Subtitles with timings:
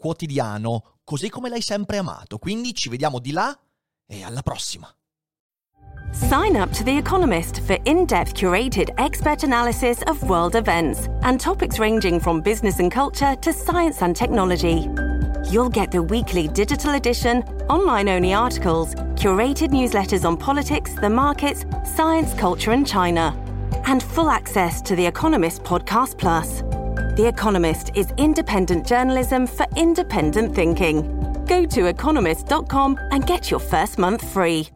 [0.00, 2.38] quotidiano, così come l'hai sempre amato.
[2.38, 3.56] Quindi ci vediamo di là
[4.06, 4.92] e alla prossima.
[6.12, 11.38] Sign up to The Economist for in depth curated expert analysis of world events and
[11.38, 14.88] topics ranging from business and culture to science and technology.
[15.50, 21.64] You'll get the weekly digital edition, online only articles, curated newsletters on politics, the markets,
[21.94, 23.32] science, culture, and China,
[23.86, 26.62] and full access to The Economist Podcast Plus.
[27.20, 31.02] The Economist is independent journalism for independent thinking.
[31.44, 34.70] Go to economist.com and get your first month free.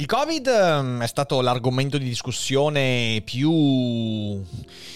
[0.00, 4.42] Il Covid ehm, è stato l'argomento di discussione più,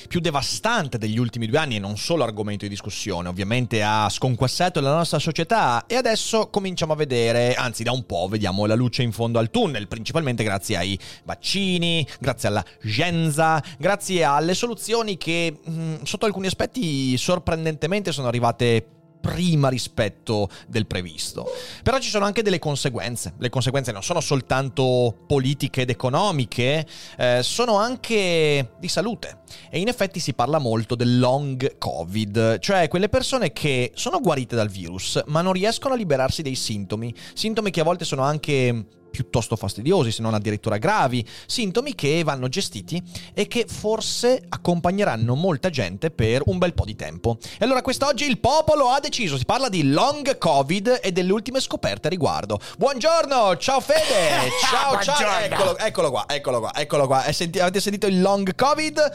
[0.09, 4.81] più, devastante degli ultimi due anni e non solo argomento di discussione, ovviamente ha sconquassato
[4.81, 9.03] la nostra società e adesso cominciamo a vedere, anzi da un po' vediamo la luce
[9.03, 15.55] in fondo al tunnel, principalmente grazie ai vaccini, grazie alla scienza, grazie alle soluzioni che
[15.69, 18.87] mm, sotto alcuni aspetti sorprendentemente sono arrivate
[19.25, 21.47] prima rispetto del previsto.
[21.83, 23.33] Però ci sono anche delle conseguenze.
[23.39, 26.87] Le conseguenze non sono soltanto politiche ed economiche,
[27.17, 29.39] eh, sono anche di salute.
[29.71, 34.57] E in effetti si parla molto del long covid, cioè quelle persone che sono guarite
[34.57, 38.87] dal virus ma non riescono a liberarsi dei sintomi, sintomi che a volte sono anche
[39.15, 43.01] piuttosto fastidiosi, se non addirittura gravi, sintomi che vanno gestiti
[43.33, 47.39] e che forse accompagneranno molta gente per un bel po' di tempo.
[47.41, 51.61] E allora quest'oggi il popolo ha deciso, si parla di long covid e delle ultime
[51.61, 52.59] scoperte a riguardo.
[52.77, 57.33] Buongiorno, ciao Fede, ciao ciao, eccolo, eccolo, qua, eccolo qua, eccolo qua.
[57.33, 59.13] Senti, avete sentito il long covid?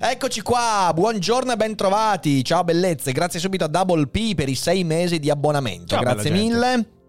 [0.00, 4.82] Eccoci qua, buongiorno e bentrovati, ciao bellezze, grazie subito a Double P per i sei
[4.82, 7.00] mesi di abbonamento, ciao, grazie mille.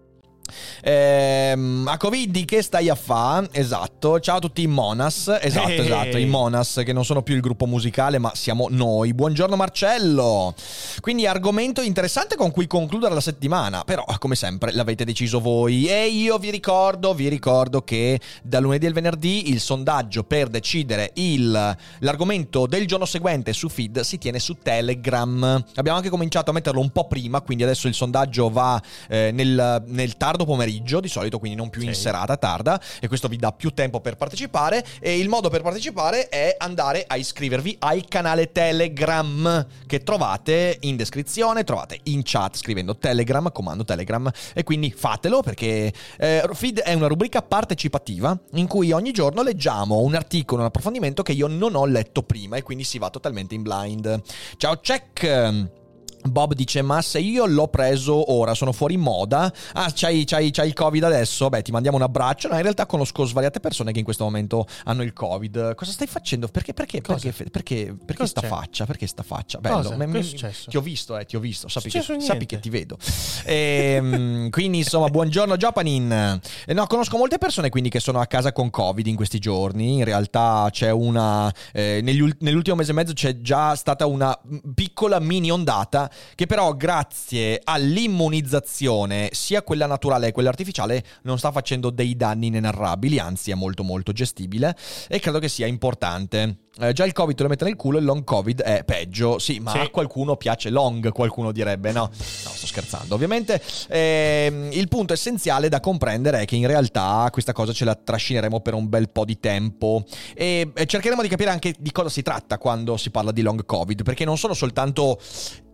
[0.82, 3.46] Ehm, a Covid che stai a fa?
[3.50, 4.20] Esatto.
[4.20, 5.36] Ciao a tutti i Monas.
[5.40, 5.78] Esatto, hey.
[5.78, 6.18] esatto.
[6.18, 9.14] I Monas che non sono più il gruppo musicale, ma siamo noi.
[9.14, 10.54] Buongiorno Marcello.
[11.00, 13.82] Quindi argomento interessante con cui concludere la settimana.
[13.84, 15.86] Però, come sempre, l'avete deciso voi.
[15.86, 21.10] E io vi ricordo, vi ricordo che da lunedì al venerdì il sondaggio per decidere
[21.14, 25.64] il, l'argomento del giorno seguente su feed si tiene su Telegram.
[25.74, 29.82] Abbiamo anche cominciato a metterlo un po' prima, quindi adesso il sondaggio va eh, nel,
[29.86, 33.36] nel tardo tardo pomeriggio di solito, quindi non più in serata tarda e questo vi
[33.36, 38.04] dà più tempo per partecipare e il modo per partecipare è andare a iscrivervi al
[38.06, 44.90] canale Telegram che trovate in descrizione, trovate in chat scrivendo Telegram, comando Telegram e quindi
[44.90, 50.62] fatelo perché eh, Feed è una rubrica partecipativa in cui ogni giorno leggiamo un articolo,
[50.62, 54.20] un approfondimento che io non ho letto prima e quindi si va totalmente in blind.
[54.56, 55.82] Ciao check!
[56.28, 59.52] Bob dice: Ma se io l'ho preso ora, sono fuori moda.
[59.74, 61.48] Ah, c'hai, c'hai, c'hai, il COVID adesso?
[61.48, 62.48] Beh, ti mandiamo un abbraccio.
[62.48, 65.74] No, in realtà conosco svariate persone che in questo momento hanno il COVID.
[65.74, 66.48] Cosa stai facendo?
[66.48, 68.46] Perché, perché, perché, perché, perché sta c'è?
[68.46, 68.86] faccia?
[68.86, 69.58] Perché sta faccia?
[69.58, 69.76] Bello.
[69.76, 69.96] Cosa?
[69.96, 71.68] Mi, mi, ti ho visto, eh, ti ho visto.
[71.68, 72.96] Sappi, che, sappi che, ti vedo.
[73.44, 76.40] E, ehm, quindi, insomma, buongiorno Jopanin.
[76.66, 79.98] Eh, no, conosco molte persone quindi che sono a casa con COVID in questi giorni.
[79.98, 81.52] In realtà c'è una.
[81.72, 84.38] Eh, negli, nell'ultimo mese e mezzo c'è già stata una
[84.74, 91.52] piccola mini ondata che però grazie all'immunizzazione, sia quella naturale che quella artificiale, non sta
[91.52, 94.76] facendo dei danni inenarrabili, anzi è molto molto gestibile
[95.08, 96.63] e credo che sia importante.
[96.80, 99.38] Eh, già il Covid te lo mette nel culo, il long Covid è peggio.
[99.38, 99.78] Sì, ma sì.
[99.78, 101.92] a qualcuno piace long, qualcuno direbbe.
[101.92, 103.14] No, no sto scherzando.
[103.14, 107.94] Ovviamente ehm, il punto essenziale da comprendere è che in realtà questa cosa ce la
[107.94, 110.04] trascineremo per un bel po' di tempo
[110.34, 113.64] e, e cercheremo di capire anche di cosa si tratta quando si parla di long
[113.64, 115.18] Covid, perché non sono soltanto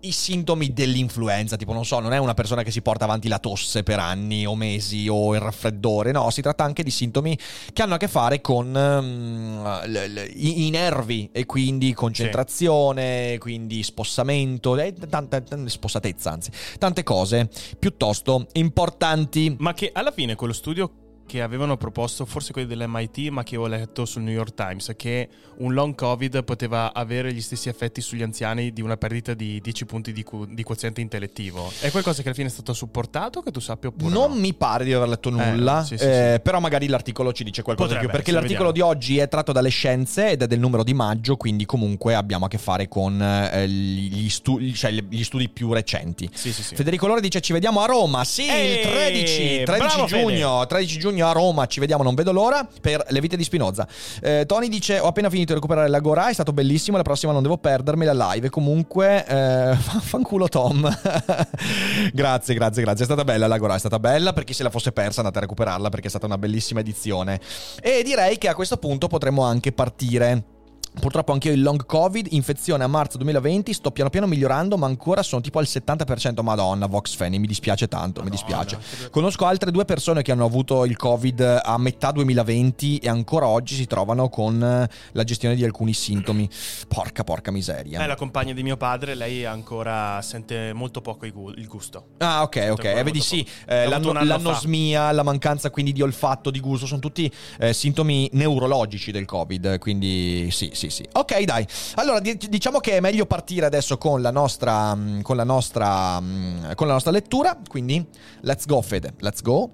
[0.03, 3.38] i sintomi dell'influenza, tipo non so, non è una persona che si porta avanti la
[3.38, 7.38] tosse per anni o mesi o il raffreddore, no, si tratta anche di sintomi
[7.73, 13.32] che hanno a che fare con um, l- l- i, i, nervi e quindi concentrazione,
[13.32, 13.38] sì.
[13.38, 17.48] quindi spossamento, eh, tante, spossatezza anzi, tante cose
[17.78, 19.54] piuttosto importanti.
[19.58, 20.90] Ma che alla fine quello studio
[21.31, 25.29] che avevano proposto, forse quelli dell'MIT, ma che ho letto sul New York Times, che
[25.59, 29.87] un long Covid poteva avere gli stessi effetti sugli anziani di una perdita di 10
[29.87, 31.71] punti di, cu- di quoziente intellettivo.
[31.79, 34.41] È qualcosa che alla fine è stato supportato, che tu sappia oppure Non no?
[34.41, 36.41] mi pare di aver letto nulla, Eh, sì, sì, eh, sì.
[36.41, 38.91] però magari l'articolo ci dice qualcosa Potrebbe di più, perché l'articolo vediamo.
[38.93, 42.47] di oggi è tratto dalle scienze ed è del numero di maggio, quindi comunque abbiamo
[42.47, 46.29] a che fare con eh, gli, stu- cioè, gli studi più recenti.
[46.32, 49.65] Federico Lore dice ci vediamo a Roma, sì, Ehi, il 13, 13
[49.97, 53.44] bravo, giugno, 13 giugno a Roma, ci vediamo, non vedo l'ora, per le vite di
[53.44, 53.87] Spinoza.
[54.20, 57.43] Eh, Tony dice ho appena finito di recuperare l'Agora, è stato bellissimo, la prossima non
[57.43, 60.82] devo perdermi la live, comunque eh, fanculo Tom.
[62.12, 64.93] grazie, grazie, grazie, è stata bella l'Agora, è stata bella, per chi se la fosse
[64.93, 67.40] persa andate a recuperarla perché è stata una bellissima edizione.
[67.81, 70.58] E direi che a questo punto potremmo anche partire.
[70.98, 75.22] Purtroppo anch'io il long covid, infezione a marzo 2020, sto piano piano migliorando, ma ancora
[75.22, 76.42] sono tipo al 70%.
[76.42, 78.78] Madonna, Vox Fanny, mi dispiace tanto, mi dispiace.
[79.10, 83.76] Conosco altre due persone che hanno avuto il covid a metà 2020 e ancora oggi
[83.76, 86.48] si trovano con eh, la gestione di alcuni sintomi.
[86.88, 88.00] Porca, porca miseria.
[88.02, 92.08] È la compagna di mio padre, lei ancora sente molto poco il gusto.
[92.19, 92.69] Ah, ok, ok.
[92.69, 97.00] ancora Eh, vedi, sì, eh, l'anno- l'anosmia, la mancanza quindi di olfatto, di gusto, sono
[97.00, 99.78] tutti eh, sintomi neurologici del Covid.
[99.78, 101.06] Quindi sì, sì, sì.
[101.12, 101.67] Ok, dai.
[101.97, 106.19] Allora, di- diciamo che è meglio partire adesso con la nostra, mm, con la nostra,
[106.19, 107.59] mm, con la nostra lettura.
[107.69, 108.03] Quindi,
[108.41, 109.73] let's go, Fede, let's go.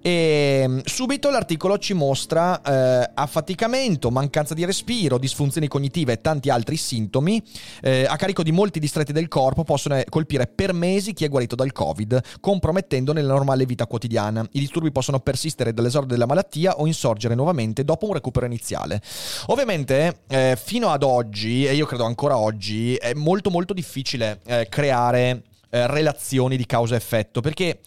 [0.00, 6.48] E mm, subito l'articolo ci mostra eh, affaticamento, mancanza di respiro, disfunzioni cognitive e tanti
[6.48, 7.42] altri sintomi
[7.82, 11.28] eh, a carico di molti distretti del corpo possono eh, colpire per mesi chi è
[11.28, 14.46] guarito dal Covid, compromettendone la normale vita quotidiana.
[14.52, 19.02] I disturbi possono persistere dall'esordio della malattia o insorgere nuovamente dopo un recupero iniziale.
[19.46, 24.68] Ovviamente, eh, fino ad oggi, e io credo ancora oggi, è molto molto difficile eh,
[24.68, 27.80] creare eh, relazioni di causa-effetto perché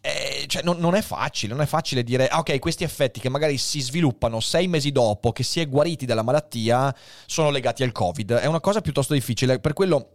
[0.00, 3.28] eh, cioè, non, non è facile, non è facile dire, ah, ok, questi effetti che
[3.28, 6.94] magari si sviluppano sei mesi dopo che si è guariti dalla malattia
[7.26, 8.32] sono legati al Covid.
[8.32, 10.12] È una cosa piuttosto difficile, per quello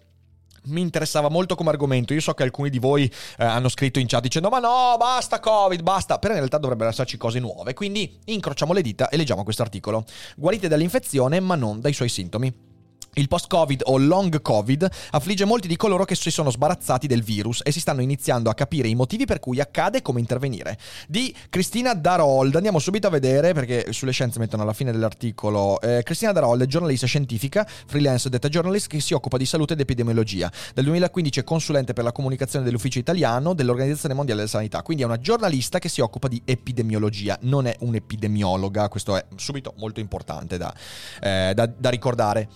[0.68, 2.14] mi interessava molto come argomento.
[2.14, 3.06] Io so che alcuni di voi
[3.38, 6.20] eh, hanno scritto in chat dicendo: Ma no, basta Covid, basta.
[6.20, 7.74] Però in realtà dovrebbero esserci cose nuove.
[7.74, 10.06] Quindi incrociamo le dita e leggiamo questo articolo.
[10.36, 12.75] Guarite dall'infezione, ma non dai suoi sintomi.
[13.18, 17.62] Il post-Covid o long Covid affligge molti di coloro che si sono sbarazzati del virus
[17.64, 20.78] e si stanno iniziando a capire i motivi per cui accade e come intervenire.
[21.08, 25.80] Di Cristina Darold, andiamo subito a vedere perché sulle scienze mettono alla fine dell'articolo.
[25.80, 29.80] Eh, Cristina Darold è giornalista scientifica, freelance data journalist che si occupa di salute ed
[29.80, 30.52] epidemiologia.
[30.74, 35.06] Dal 2015 è consulente per la comunicazione dell'ufficio italiano dell'Organizzazione Mondiale della Sanità, quindi è
[35.06, 40.58] una giornalista che si occupa di epidemiologia, non è un'epidemiologa, questo è subito molto importante
[40.58, 40.74] da,
[41.22, 42.50] eh, da- da ricordare.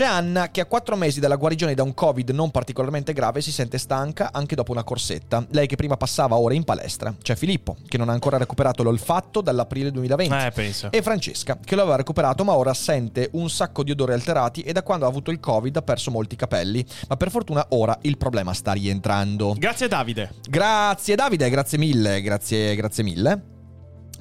[0.00, 3.52] C'è Anna che a quattro mesi dalla guarigione da un Covid non particolarmente grave si
[3.52, 5.44] sente stanca anche dopo una corsetta.
[5.50, 7.14] Lei che prima passava ore in palestra.
[7.20, 10.34] C'è Filippo che non ha ancora recuperato l'olfatto dall'aprile 2020.
[10.34, 10.90] Eh, penso.
[10.90, 14.72] E Francesca, che lo aveva recuperato ma ora sente un sacco di odori alterati e
[14.72, 16.82] da quando ha avuto il Covid ha perso molti capelli.
[17.06, 19.54] Ma per fortuna ora il problema sta rientrando.
[19.58, 20.30] Grazie Davide.
[20.48, 23.58] Grazie Davide, grazie mille, grazie, grazie mille.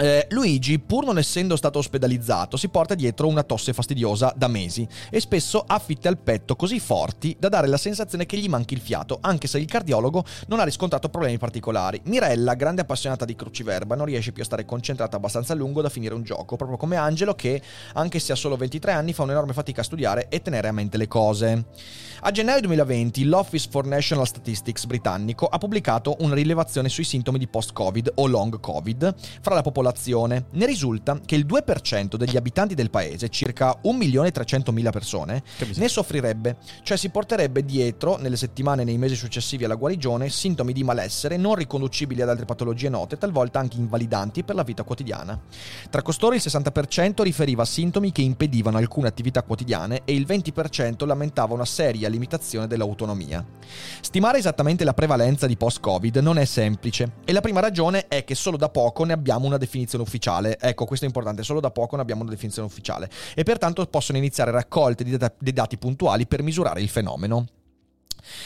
[0.02, 4.88] Eh, Luigi, pur non essendo stato ospedalizzato, si porta dietro una tosse fastidiosa da mesi
[5.10, 8.76] e spesso ha fitte al petto così forti da dare la sensazione che gli manchi
[8.76, 12.00] il fiato, anche se il cardiologo non ha riscontrato problemi particolari.
[12.06, 15.90] Mirella, grande appassionata di cruciverba, non riesce più a stare concentrata abbastanza a lungo da
[15.90, 17.62] finire un gioco, proprio come Angelo che,
[17.96, 20.96] anche se ha solo 23 anni, fa un'enorme fatica a studiare e tenere a mente
[20.96, 21.66] le cose.
[22.22, 27.48] A gennaio 2020 l'Office for National Statistics britannico ha pubblicato una rilevazione sui sintomi di
[27.50, 29.88] post-Covid o long Covid fra la popolazione.
[30.52, 35.44] Ne risulta che il 2% degli abitanti del paese, circa 1.300.000 persone,
[35.76, 40.74] ne soffrirebbe, cioè si porterebbe dietro, nelle settimane e nei mesi successivi alla guarigione, sintomi
[40.74, 45.40] di malessere non riconducibili ad altre patologie note, talvolta anche invalidanti per la vita quotidiana.
[45.90, 51.06] Tra costoro il 60% riferiva a sintomi che impedivano alcune attività quotidiane e il 20%
[51.06, 53.46] lamentava una seria limitazione dell'autonomia.
[54.02, 58.36] Stimare esattamente la prevalenza di post-Covid non è semplice e la prima ragione è che
[58.36, 60.58] solo da poco ne abbiamo una definizione ufficiale.
[60.60, 64.18] Ecco, questo è importante, solo da poco ne abbiamo una definizione ufficiale e pertanto possono
[64.18, 67.46] iniziare raccolte di dati puntuali per misurare il fenomeno.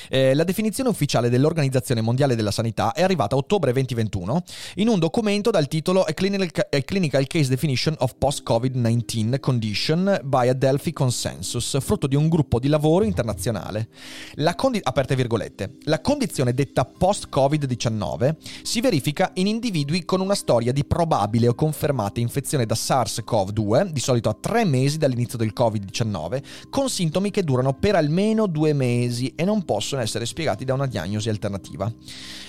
[0.10, 4.44] Eh, la definizione ufficiale dell'Organizzazione Mondiale della Sanità è arrivata a ottobre 2021
[4.76, 10.48] in un documento dal titolo A Clinical, A Clinical Case Definition of Post-COVID-19 Condition by
[10.50, 13.90] a Delphi Consensus, frutto di un gruppo di lavoro internazionale.
[14.36, 21.48] La, condi- la condizione detta post-COVID-19 si verifica in individui con una storia di probabile
[21.48, 27.32] o confermata infezione da SARS-CoV-2, di solito a tre mesi dall'inizio del COVID-19, con sintomi
[27.32, 31.92] che durano per almeno due mesi e non possono essere spiegati da una diagnosi alternativa.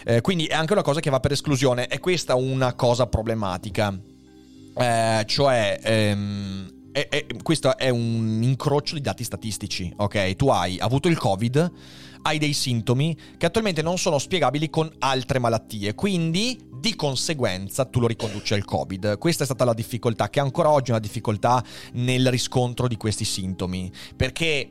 [0.05, 1.87] Eh, quindi è anche una cosa che va per esclusione.
[1.87, 3.99] È questa una cosa problematica.
[4.77, 10.37] Eh, cioè, ehm, è- è- questo è un incrocio di dati statistici, ok?
[10.37, 11.73] Tu hai avuto il Covid,
[12.23, 18.01] hai dei sintomi che attualmente non sono spiegabili con altre malattie, quindi di conseguenza tu
[18.01, 19.19] lo riconduci al Covid.
[19.19, 23.25] Questa è stata la difficoltà, che ancora oggi è una difficoltà nel riscontro di questi
[23.25, 24.71] sintomi, perché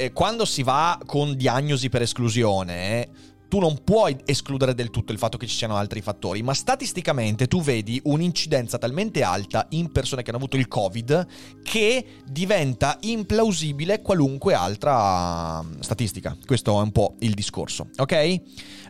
[0.00, 3.08] eh, quando si va con diagnosi per esclusione,
[3.48, 7.48] tu non puoi escludere del tutto il fatto che ci siano altri fattori, ma statisticamente
[7.48, 11.26] tu vedi un'incidenza talmente alta in persone che hanno avuto il Covid
[11.62, 16.34] che diventa implausibile qualunque altra mm, statistica.
[16.46, 18.40] Questo è un po' il discorso, ok?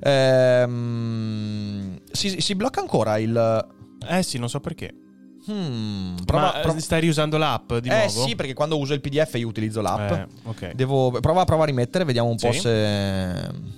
[0.03, 3.67] Ehm, si, si blocca ancora il...
[4.09, 5.10] Eh sì, non so perché.
[5.51, 8.09] Hmm, prova, Ma prova- stai riusando l'app di eh nuovo?
[8.27, 10.11] sì, perché quando uso il PDF io utilizzo l'app.
[10.11, 10.71] Eh, ok.
[10.75, 12.61] Devo, prova, prova a rimettere, vediamo un po' Sì.
[12.61, 13.69] se...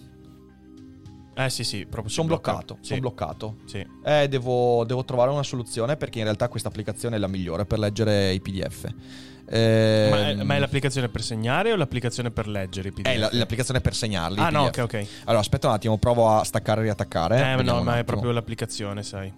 [1.34, 2.50] Eh sì, sì, proprio Sono blocca.
[2.52, 3.56] bloccato, Sì, sono bloccato.
[3.64, 3.86] sì.
[4.04, 7.78] Eh, devo, devo trovare una soluzione perché in realtà questa applicazione è la migliore per
[7.78, 8.86] leggere i PDF.
[9.48, 13.06] Ehm, Ma, è, ma è l'applicazione per segnare o l'applicazione per leggere i PDF?
[13.06, 14.40] è la- l'applicazione per segnarli.
[14.40, 15.06] Ah no, ok, ok.
[15.24, 17.52] Allora, aspetta un attimo, provo a staccare e riattaccare.
[17.58, 19.32] Eh, no, ma è proprio l'applicazione, sai.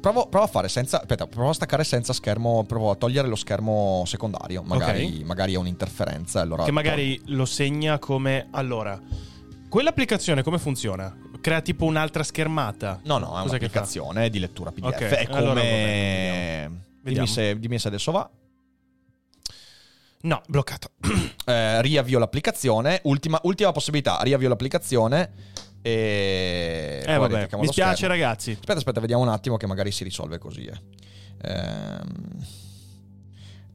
[0.00, 1.00] Provo, provo a fare senza.
[1.00, 2.64] Aspetta, provo a staccare senza schermo.
[2.64, 4.62] Provo a togliere lo schermo secondario.
[4.62, 5.24] Magari, Ok.
[5.24, 6.40] magari è un'interferenza.
[6.40, 8.48] Allora, Che magari lo segna come...
[8.52, 9.00] Allora,
[9.68, 11.14] quell'applicazione come funziona?
[11.40, 13.00] Crea tipo un'altra schermata?
[13.04, 14.84] No, no, è che un'applicazione di lettura PDF.
[14.84, 15.38] Ok, È come.
[15.38, 15.60] allora
[17.02, 18.28] dimmi, se, dimmi se adesso va.
[20.20, 20.90] No, bloccato.
[21.44, 23.00] Eh, riavvio l'applicazione.
[23.04, 25.30] Ultima, ultima possibilità, riavvio l'applicazione.
[25.82, 27.02] E.
[27.06, 28.14] Eh vabbè, mi spiace schermo.
[28.14, 28.50] ragazzi.
[28.52, 30.64] Aspetta, aspetta, vediamo un attimo che magari si risolve così.
[30.64, 30.80] eh.
[31.42, 32.06] Ehm,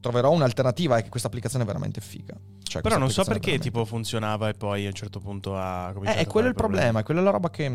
[0.00, 0.96] troverò un'alternativa.
[0.98, 2.34] È che questa applicazione è veramente figa.
[2.62, 5.56] Cioè, Però non so è perché veramente- tipo funzionava e poi a un certo punto
[5.56, 7.00] ha cominciato Eh, è a quello fare il problema.
[7.00, 7.74] È quella la roba che.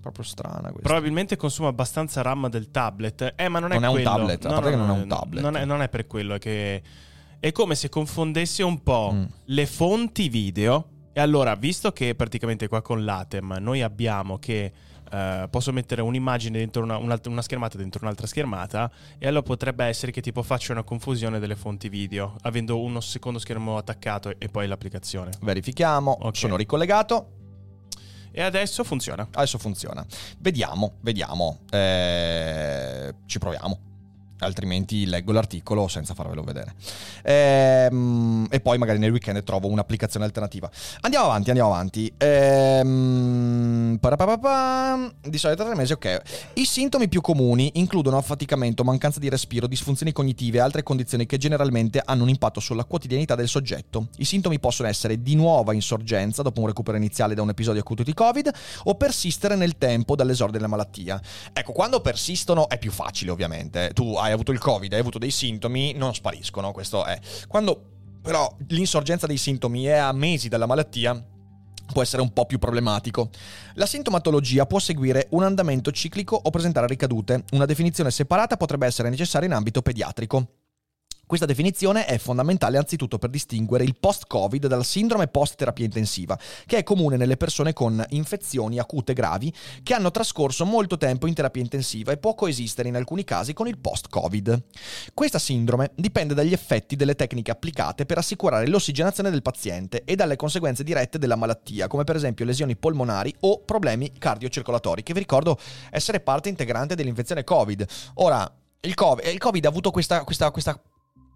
[0.00, 0.80] Proprio strana questa.
[0.80, 3.34] Probabilmente consuma abbastanza RAM del tablet.
[3.36, 4.08] Eh, ma non è Non è un quello.
[4.10, 5.42] tablet, a parte che non è un tablet.
[5.42, 6.82] Non è, non è per quello, è che
[7.38, 9.24] è come se confondesse un po' Mm.
[9.46, 10.88] le fonti video.
[11.20, 14.72] E allora, visto che praticamente qua con l'Atem noi abbiamo che
[15.12, 19.84] eh, posso mettere un'immagine dentro una, un'alt- una schermata dentro un'altra schermata, e allora potrebbe
[19.84, 24.48] essere che tipo faccia una confusione delle fonti video, avendo uno secondo schermo attaccato e
[24.48, 25.32] poi l'applicazione.
[25.42, 26.10] Verifichiamo.
[26.22, 26.38] Ok.
[26.38, 27.32] Sono ricollegato.
[28.30, 29.28] E adesso funziona.
[29.30, 30.02] Adesso funziona.
[30.38, 31.58] Vediamo, vediamo.
[31.70, 33.89] Eh, ci proviamo.
[34.40, 36.74] Altrimenti leggo l'articolo senza farvelo vedere.
[37.22, 40.70] Ehm, e poi magari nel weekend trovo un'applicazione alternativa.
[41.00, 42.12] Andiamo avanti, andiamo avanti.
[42.16, 43.98] Ehm,
[45.22, 46.22] di solito tre mesi, ok.
[46.54, 51.38] I sintomi più comuni includono affaticamento, mancanza di respiro, disfunzioni cognitive e altre condizioni che
[51.38, 54.08] generalmente hanno un impatto sulla quotidianità del soggetto.
[54.16, 58.02] I sintomi possono essere di nuova insorgenza dopo un recupero iniziale da un episodio acuto
[58.02, 58.50] di Covid
[58.84, 61.20] o persistere nel tempo dall'esordio della malattia.
[61.52, 63.90] Ecco, quando persistono è più facile, ovviamente.
[63.94, 67.18] Tu hai avuto il Covid, hai avuto dei sintomi, non spariscono, questo è.
[67.48, 67.84] Quando
[68.22, 71.24] però l'insorgenza dei sintomi è a mesi dalla malattia,
[71.92, 73.30] può essere un po' più problematico.
[73.74, 77.44] La sintomatologia può seguire un andamento ciclico o presentare ricadute.
[77.52, 80.59] Una definizione separata potrebbe essere necessaria in ambito pediatrico.
[81.30, 86.82] Questa definizione è fondamentale anzitutto per distinguere il post-Covid dal sindrome post-terapia intensiva, che è
[86.82, 92.10] comune nelle persone con infezioni acute gravi che hanno trascorso molto tempo in terapia intensiva
[92.10, 94.60] e può coesistere in alcuni casi con il post-Covid.
[95.14, 100.34] Questa sindrome dipende dagli effetti delle tecniche applicate per assicurare l'ossigenazione del paziente e dalle
[100.34, 105.56] conseguenze dirette della malattia, come per esempio lesioni polmonari o problemi cardiocircolatori, che vi ricordo
[105.92, 107.86] essere parte integrante dell'infezione Covid.
[108.14, 110.80] Ora, il Covid, il COVID ha avuto questa, questa, questa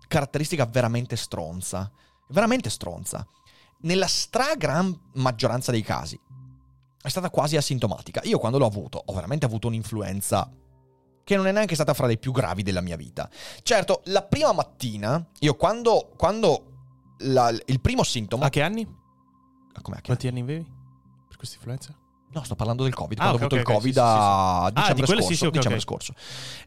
[0.09, 1.91] caratteristica veramente stronza.
[2.29, 3.27] Veramente stronza.
[3.81, 6.19] Nella stragran maggioranza dei casi
[7.03, 8.21] è stata quasi asintomatica.
[8.25, 10.51] Io quando l'ho avuto ho veramente avuto un'influenza
[11.23, 13.29] che non è neanche stata fra le più gravi della mia vita.
[13.63, 16.73] Certo, la prima mattina, io quando, quando
[17.19, 18.45] la- il primo sintomo...
[18.45, 18.85] A che anni?
[19.83, 20.71] Com'è che- Quanti anni avevi?
[21.29, 21.95] Per questa influenza?
[22.35, 23.19] No, sto parlando del Covid.
[23.21, 24.73] Ah, Quando ok, ho avuto ok, il Covid sì, sì, a sì, sì.
[24.73, 26.13] dicembre, Ah, di quelle scorso, sì, sì, dicembre scorso.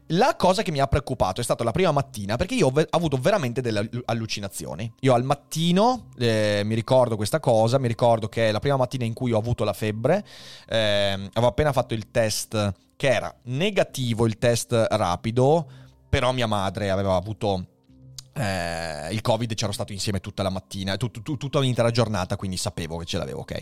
[0.06, 3.18] La cosa che mi ha preoccupato è stata la prima mattina, perché io ho avuto
[3.18, 4.90] veramente delle allu- allucinazioni.
[5.00, 9.12] Io al mattino eh, mi ricordo questa cosa, mi ricordo che la prima mattina in
[9.12, 10.24] cui ho avuto la febbre,
[10.68, 15.66] ehm, avevo appena fatto il test, che era negativo il test rapido,
[16.08, 17.66] però mia madre aveva avuto
[18.38, 22.56] eh, il covid c'ero stato insieme tutta la mattina, tut, tut, tutta un'intera giornata, quindi
[22.56, 23.60] sapevo che ce l'avevo, ok?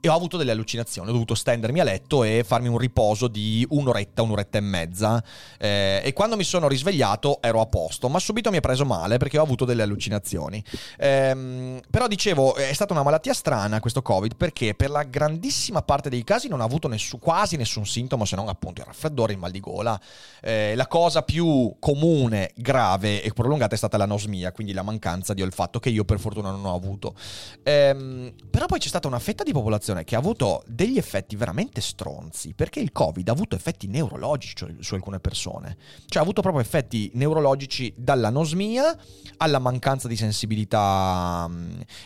[0.00, 3.66] E ho avuto delle allucinazioni, ho dovuto stendermi a letto e farmi un riposo di
[3.68, 5.22] un'oretta, un'oretta e mezza.
[5.58, 9.16] Eh, e quando mi sono risvegliato ero a posto, ma subito mi ha preso male
[9.16, 10.62] perché ho avuto delle allucinazioni.
[10.98, 16.08] Eh, però dicevo, è stata una malattia strana questo covid perché per la grandissima parte
[16.08, 19.38] dei casi non ha avuto nessun, quasi nessun sintomo se non appunto il raffreddore, il
[19.38, 20.00] mal di gola.
[20.40, 25.34] Eh, la cosa più comune, grave e prolungata è stata la anosmia, quindi la mancanza
[25.34, 27.14] di olfatto che io per fortuna non ho avuto.
[27.62, 31.80] Ehm, però poi c'è stata una fetta di popolazione che ha avuto degli effetti veramente
[31.80, 35.76] stronzi, perché il Covid ha avuto effetti neurologici su alcune persone.
[36.06, 38.96] Cioè ha avuto proprio effetti neurologici dall'anosmia
[39.38, 41.48] alla mancanza di sensibilità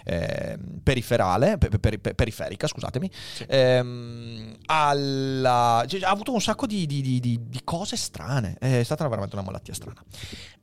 [0.05, 3.45] eh, periferale, per, per, per, periferica, scusatemi, sì.
[3.49, 8.57] ehm, alla, cioè, ha avuto un sacco di, di, di, di cose strane.
[8.59, 10.03] È stata veramente una malattia strana.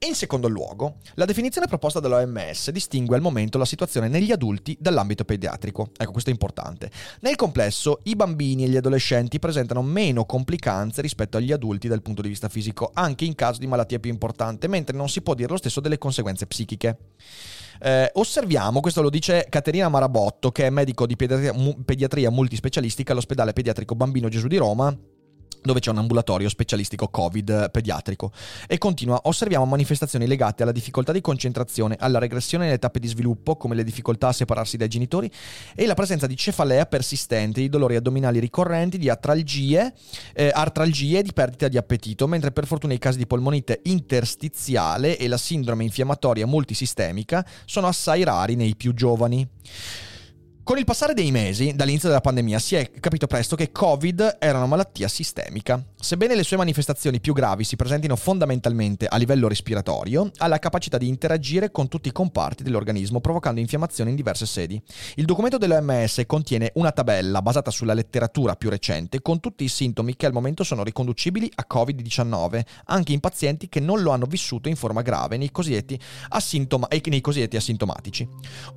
[0.05, 5.24] In secondo luogo, la definizione proposta dall'OMS distingue al momento la situazione negli adulti dall'ambito
[5.24, 5.91] pediatrico.
[5.95, 6.91] Ecco, questo è importante.
[7.22, 12.22] Nel complesso, i bambini e gli adolescenti presentano meno complicanze rispetto agli adulti dal punto
[12.22, 15.50] di vista fisico, anche in caso di malattia più importante, mentre non si può dire
[15.50, 16.98] lo stesso delle conseguenze psichiche.
[17.79, 21.53] Eh, osserviamo, questo lo dice Caterina Marabotto, che è medico di pediatria,
[21.86, 24.93] pediatria multispecialistica all'ospedale pediatrico Bambino Gesù di Roma
[25.63, 28.32] dove c'è un ambulatorio specialistico Covid pediatrico.
[28.67, 33.55] E continua, osserviamo manifestazioni legate alla difficoltà di concentrazione, alla regressione nelle tappe di sviluppo,
[33.55, 35.32] come le difficoltà a separarsi dai genitori,
[35.75, 39.93] e la presenza di cefalea persistente, di dolori addominali ricorrenti, di atralgie,
[40.34, 45.17] eh, artralgie e di perdita di appetito, mentre per fortuna i casi di polmonite interstiziale
[45.17, 49.48] e la sindrome infiammatoria multisistemica sono assai rari nei più giovani.
[50.65, 54.60] Con il passare dei mesi, dall'inizio della pandemia, si è capito presto che Covid era
[54.60, 55.84] una malattia sistemica.
[55.93, 60.98] Sebbene le sue manifestazioni più gravi si presentino fondamentalmente a livello respiratorio, ha la capacità
[60.98, 64.82] di interagire con tutti i comparti dell'organismo, provocando infiammazioni in diverse sedi.
[65.15, 70.15] Il documento dell'OMS contiene una tabella basata sulla letteratura più recente con tutti i sintomi
[70.15, 74.70] che al momento sono riconducibili a Covid-19, anche in pazienti che non lo hanno vissuto
[74.70, 78.25] in forma grave nei cosiddetti, asintoma- nei cosiddetti asintomatici.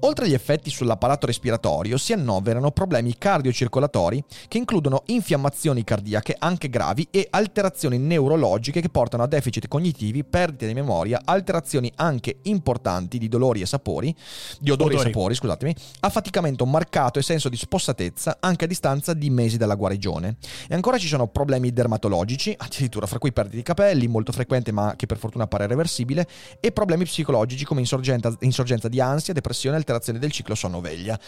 [0.01, 6.69] Oltre agli effetti sull'apparato respiratorio, respiratorio si annoverano problemi cardiocircolatori che includono infiammazioni cardiache anche
[6.69, 13.19] gravi e alterazioni neurologiche che portano a deficit cognitivi, perdita di memoria, alterazioni anche importanti
[13.19, 14.15] di dolori e sapori,
[14.59, 15.09] di odori, odori.
[15.09, 19.75] e sapori, scusatemi, affaticamento marcato e senso di spossatezza anche a distanza di mesi dalla
[19.75, 20.37] guarigione.
[20.69, 24.95] E ancora ci sono problemi dermatologici, addirittura fra cui perdita di capelli, molto frequente ma
[24.97, 26.27] che per fortuna appare reversibile,
[26.61, 31.19] e problemi psicologici come insorgenza, insorgenza di ansia, depressione e alterazioni del ciclo sonno-veglia.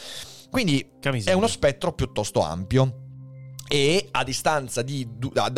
[0.50, 0.88] Quindi
[1.24, 3.06] è uno spettro piuttosto ampio
[3.68, 5.06] e a distanza di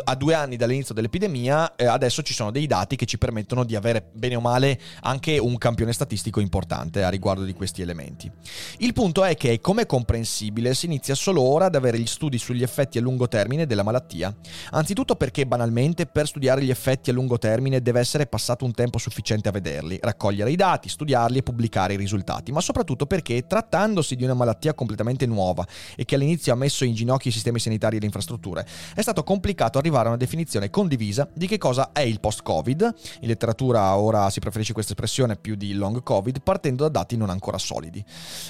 [0.05, 3.77] a due anni dall'inizio dell'epidemia eh, adesso ci sono dei dati che ci permettono di
[3.77, 8.31] avere bene o male anche un campione statistico importante a riguardo di questi elementi.
[8.79, 12.63] Il punto è che come comprensibile si inizia solo ora ad avere gli studi sugli
[12.63, 14.35] effetti a lungo termine della malattia,
[14.71, 18.99] anzitutto perché banalmente per studiare gli effetti a lungo termine deve essere passato un tempo
[18.99, 24.17] sufficiente a vederli, raccogliere i dati, studiarli e pubblicare i risultati, ma soprattutto perché trattandosi
[24.17, 27.99] di una malattia completamente nuova e che all'inizio ha messo in ginocchio i sistemi sanitari
[28.01, 32.21] le infrastrutture, è stato complicato arrivare a una definizione condivisa di che cosa è il
[32.21, 32.95] post-Covid.
[33.21, 37.31] In letteratura ora si preferisce questa espressione più di long Covid, partendo da dati non
[37.31, 38.05] ancora solidi.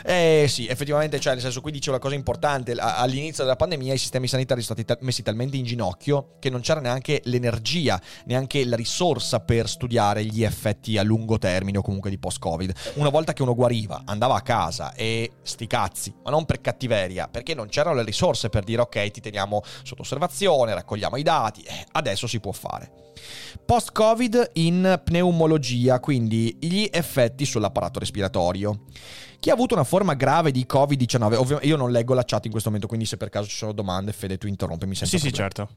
[0.05, 3.99] Eh sì, effettivamente, cioè, nel senso, qui dice una cosa importante: all'inizio della pandemia i
[3.99, 8.77] sistemi sanitari sono stati messi talmente in ginocchio che non c'era neanche l'energia, neanche la
[8.77, 12.73] risorsa per studiare gli effetti a lungo termine o comunque di post-Covid.
[12.95, 17.29] Una volta che uno guariva, andava a casa e sti cazzi, ma non per cattiveria,
[17.29, 21.23] perché non c'erano le risorse per dire ok, ti teniamo teniamo sotto osservazione, raccogliamo i
[21.23, 22.93] dati, eh, adesso si può fare.
[23.65, 28.85] Post-Covid in pneumologia, quindi gli effetti sull'apparato respiratorio.
[29.39, 32.51] Chi ha avuto una forma grave di Covid-19, ovviamente io non leggo la chat in
[32.51, 35.49] questo momento, quindi se per caso ci sono domande, Fede, tu interrompimi senza Sì, problema.
[35.51, 35.77] sì, certo.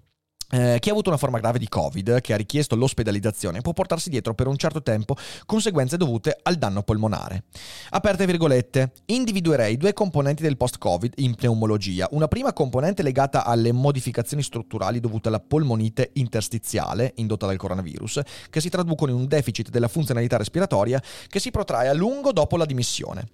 [0.53, 4.11] Eh, chi ha avuto una forma grave di Covid, che ha richiesto l'ospedalizzazione, può portarsi
[4.11, 5.15] dietro per un certo tempo
[5.47, 7.45] conseguenze dovute al danno polmonare.
[7.89, 12.07] Aperte virgolette, individuerei due componenti del post-Covid in pneumologia.
[12.11, 18.61] Una prima componente legata alle modificazioni strutturali dovute alla polmonite interstiziale, indotta dal coronavirus, che
[18.61, 22.65] si traducono in un deficit della funzionalità respiratoria che si protrae a lungo dopo la
[22.65, 23.25] dimissione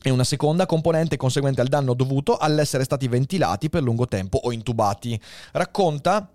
[0.00, 4.52] e una seconda componente conseguente al danno dovuto all'essere stati ventilati per lungo tempo o
[4.52, 5.20] intubati.
[5.52, 6.28] Racconta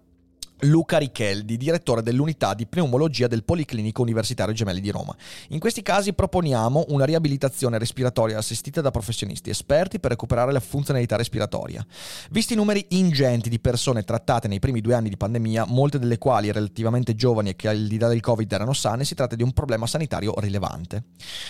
[0.62, 5.15] Luca Richeldi, direttore dell'unità di pneumologia del Policlinico Universitario Gemelli di Roma.
[5.50, 11.15] In questi casi proponiamo una riabilitazione respiratoria assistita da professionisti esperti per recuperare la funzionalità
[11.15, 11.86] respiratoria.
[12.32, 16.17] Visti i numeri ingenti di persone trattate nei primi due anni di pandemia, molte delle
[16.17, 19.43] quali relativamente giovani e che al di là del Covid erano sane, si tratta di
[19.43, 21.04] un problema sanitario rilevante.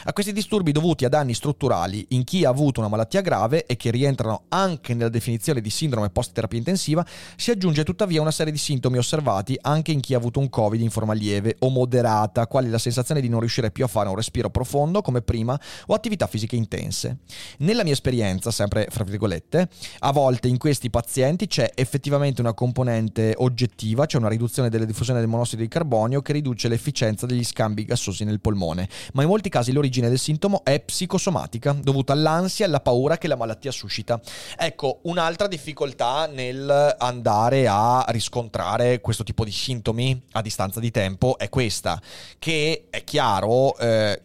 [0.03, 3.77] A questi disturbi dovuti a danni strutturali in chi ha avuto una malattia grave e
[3.77, 7.05] che rientrano anche nella definizione di sindrome post-terapia intensiva,
[7.37, 10.81] si aggiunge tuttavia una serie di sintomi osservati anche in chi ha avuto un Covid
[10.81, 14.15] in forma lieve o moderata, quali la sensazione di non riuscire più a fare un
[14.15, 17.17] respiro profondo come prima o attività fisiche intense.
[17.59, 23.33] Nella mia esperienza, sempre fra virgolette, a volte in questi pazienti c'è effettivamente una componente
[23.37, 27.85] oggettiva, cioè una riduzione della diffusione del monossido di carbonio che riduce l'efficienza degli scambi
[27.85, 32.67] gassosi nel polmone, ma in molti casi l'origine del sintomo è psicosomatica, dovuta all'ansia e
[32.67, 34.19] alla paura che la malattia suscita.
[34.57, 41.37] Ecco, un'altra difficoltà nel andare a riscontrare questo tipo di sintomi a distanza di tempo
[41.37, 42.01] è questa,
[42.39, 44.21] che è chiaro, eh,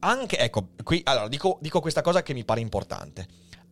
[0.00, 3.26] anche, ecco, qui, allora, dico, dico questa cosa che mi pare importante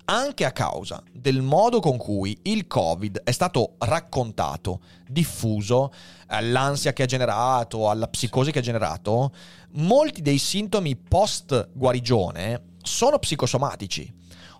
[0.04, 5.92] anche a causa del modo con cui il Covid è stato raccontato, diffuso,
[6.26, 9.32] all'ansia che ha generato, alla psicosi che ha generato,
[9.72, 14.12] molti dei sintomi post guarigione sono psicosomatici.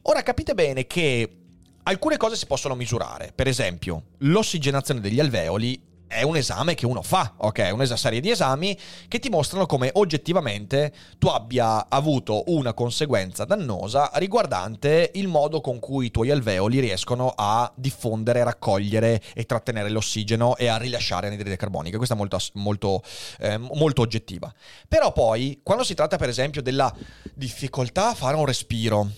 [0.03, 1.41] Ora capite bene che
[1.85, 7.03] Alcune cose si possono misurare, per esempio l'ossigenazione degli alveoli è un esame che uno
[7.03, 7.71] fa, ok?
[7.73, 14.12] Una serie di esami che ti mostrano come oggettivamente tu abbia avuto una conseguenza dannosa
[14.14, 20.57] riguardante il modo con cui i tuoi alveoli riescono a diffondere, raccogliere e trattenere l'ossigeno
[20.57, 21.97] e a rilasciare anidride carbonica.
[21.97, 23.03] Questa è molto, molto,
[23.40, 24.53] eh, molto oggettiva.
[24.87, 26.95] Però poi, quando si tratta per esempio della
[27.35, 29.09] difficoltà a fare un respiro,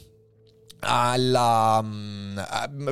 [0.84, 2.38] alla, mm,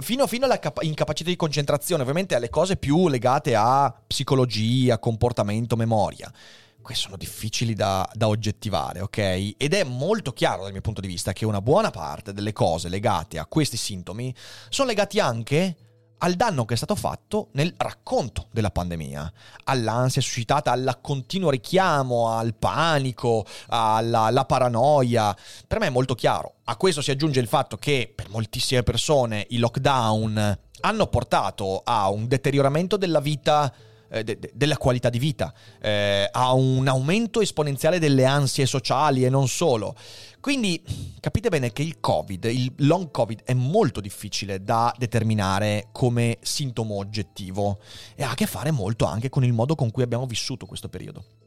[0.01, 5.77] fino, fino alla capa- incapacità di concentrazione, ovviamente alle cose più legate a psicologia, comportamento,
[5.77, 6.33] memoria.
[6.81, 9.19] Queste sono difficili da, da, oggettivare, ok?
[9.57, 12.89] Ed è molto chiaro dal mio punto di vista che una buona parte delle cose
[12.89, 14.35] legate a questi sintomi
[14.69, 15.77] sono legati anche
[16.25, 19.33] al danno che è stato fatto nel racconto della pandemia,
[19.65, 25.37] all'ansia suscitata, al continuo richiamo, al panico, alla, alla, paranoia.
[25.67, 26.55] Per me è molto chiaro.
[26.65, 32.09] A questo si aggiunge il fatto che per moltissime persone i lockdown hanno portato a
[32.09, 33.73] un deterioramento della vita
[34.13, 39.31] eh, de- della qualità di vita, eh, a un aumento esponenziale delle ansie sociali e
[39.31, 39.95] non solo.
[40.41, 40.83] Quindi
[41.21, 46.97] capite bene che il Covid, il long Covid, è molto difficile da determinare come sintomo
[46.97, 47.79] oggettivo
[48.15, 50.89] e ha a che fare molto anche con il modo con cui abbiamo vissuto questo
[50.89, 51.42] periodo.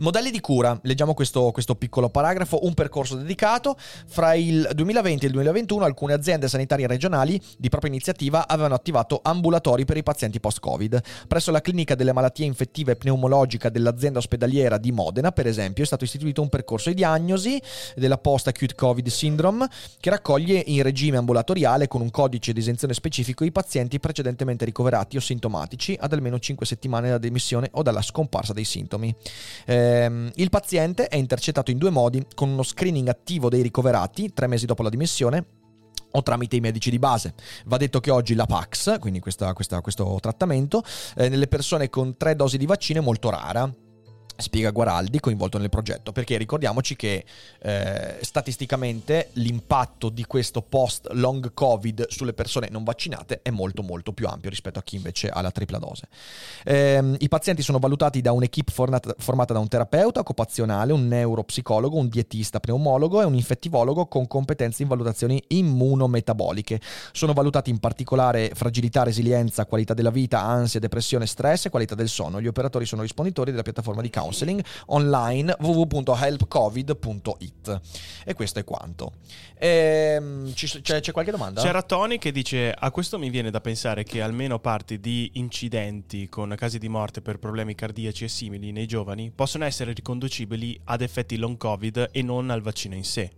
[0.00, 3.76] Modelli di cura, leggiamo questo, questo, piccolo paragrafo, un percorso dedicato.
[4.06, 9.20] Fra il 2020 e il 2021 alcune aziende sanitarie regionali di propria iniziativa avevano attivato
[9.22, 11.02] ambulatori per i pazienti post-Covid.
[11.28, 15.86] Presso la clinica delle malattie infettive e pneumologica dell'azienda ospedaliera di Modena, per esempio, è
[15.86, 17.60] stato istituito un percorso di diagnosi
[17.94, 19.68] della post-acute Covid syndrome
[20.00, 25.18] che raccoglie in regime ambulatoriale con un codice di esenzione specifico i pazienti precedentemente ricoverati
[25.18, 29.14] o sintomatici ad almeno 5 settimane dalla demissione o dalla scomparsa dei sintomi.
[29.66, 34.32] Eh, Ehm, il paziente è intercettato in due modi, con uno screening attivo dei ricoverati
[34.32, 35.44] tre mesi dopo la dimissione
[36.12, 37.34] o tramite i medici di base.
[37.66, 40.82] Va detto che oggi la Pax, quindi questa, questa, questo trattamento,
[41.16, 43.72] eh, nelle persone con tre dosi di vaccino è molto rara
[44.40, 47.24] spiega Guaraldi, coinvolto nel progetto, perché ricordiamoci che
[47.60, 54.12] eh, statisticamente l'impatto di questo post long covid sulle persone non vaccinate è molto molto
[54.12, 56.08] più ampio rispetto a chi invece ha la tripla dose.
[56.64, 61.96] Eh, I pazienti sono valutati da un'equipe formata, formata da un terapeuta occupazionale, un neuropsicologo,
[61.96, 66.80] un dietista pneumologo e un infettivologo con competenze in valutazioni immunometaboliche.
[67.12, 72.08] Sono valutati in particolare fragilità, resilienza, qualità della vita, ansia, depressione, stress e qualità del
[72.08, 72.40] sonno.
[72.40, 77.80] Gli operatori sono risponditori della piattaforma di counseling counseling online www.helpcovid.it.
[78.24, 79.12] E questo è quanto.
[79.58, 81.60] Ehm, c'è, c'è, qualche domanda?
[81.60, 86.28] C'era Tony che dice: A questo mi viene da pensare che almeno parti di incidenti
[86.28, 91.02] con casi di morte per problemi cardiaci e simili nei giovani possono essere riconducibili ad
[91.02, 93.32] effetti long covid e non al vaccino in sé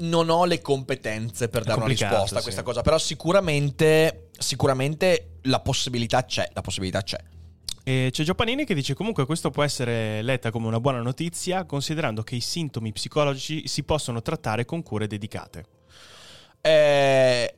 [0.00, 2.66] non ho le competenze per dare una risposta a questa sì.
[2.66, 7.18] cosa, però sicuramente, sicuramente la possibilità c'è, la possibilità c'è.
[7.88, 12.22] E c'è Gioppanini che dice comunque questo può essere letta come una buona notizia considerando
[12.22, 15.64] che i sintomi psicologici si possono trattare con cure dedicate.
[16.60, 17.54] Eh,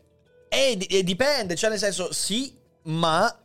[0.49, 3.37] eh, dipende, cioè nel senso sì, ma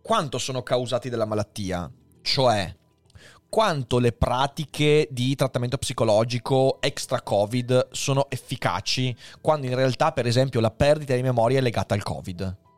[0.00, 1.92] quanto sono causati dalla malattia?
[2.22, 2.74] Cioè
[3.50, 10.60] quanto le pratiche di trattamento psicologico extra Covid sono efficaci quando in realtà per esempio
[10.60, 12.68] la perdita di memoria è legata al Covid.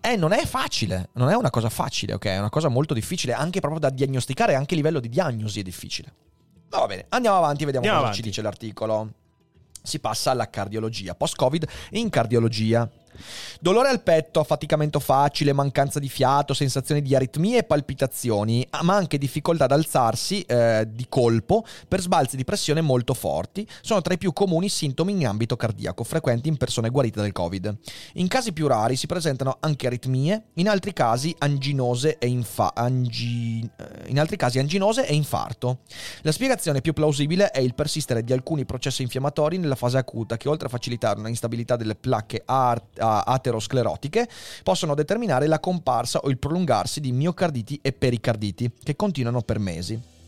[0.00, 2.24] Eh, non è facile, non è una cosa facile, ok?
[2.26, 5.62] È una cosa molto difficile, anche proprio da diagnosticare, anche a livello di diagnosi è
[5.62, 6.12] difficile.
[6.70, 8.16] Ma va bene, andiamo avanti, vediamo Andiamo cosa avanti.
[8.16, 9.12] ci dice l'articolo.
[9.82, 12.88] Si passa alla cardiologia, post-Covid in cardiologia.
[13.60, 18.94] Dolore al petto, affaticamento facile, mancanza di fiato, sensazioni di aritmie e palpitazioni, ah, ma
[18.94, 24.14] anche difficoltà ad alzarsi eh, di colpo per sbalzi di pressione molto forti, sono tra
[24.14, 27.76] i più comuni sintomi in ambito cardiaco, frequenti in persone guarite dal Covid.
[28.14, 33.68] In casi più rari si presentano anche aritmie, in altri casi anginose e, infa- angi-
[33.76, 35.80] eh, casi anginose e infarto.
[36.22, 40.48] La spiegazione più plausibile è il persistere di alcuni processi infiammatori nella fase acuta che
[40.48, 44.28] oltre a facilitare una instabilità delle placche ar- a- aterosclerotiche
[44.62, 50.19] possono determinare la comparsa o il prolungarsi di miocarditi e pericarditi che continuano per mesi.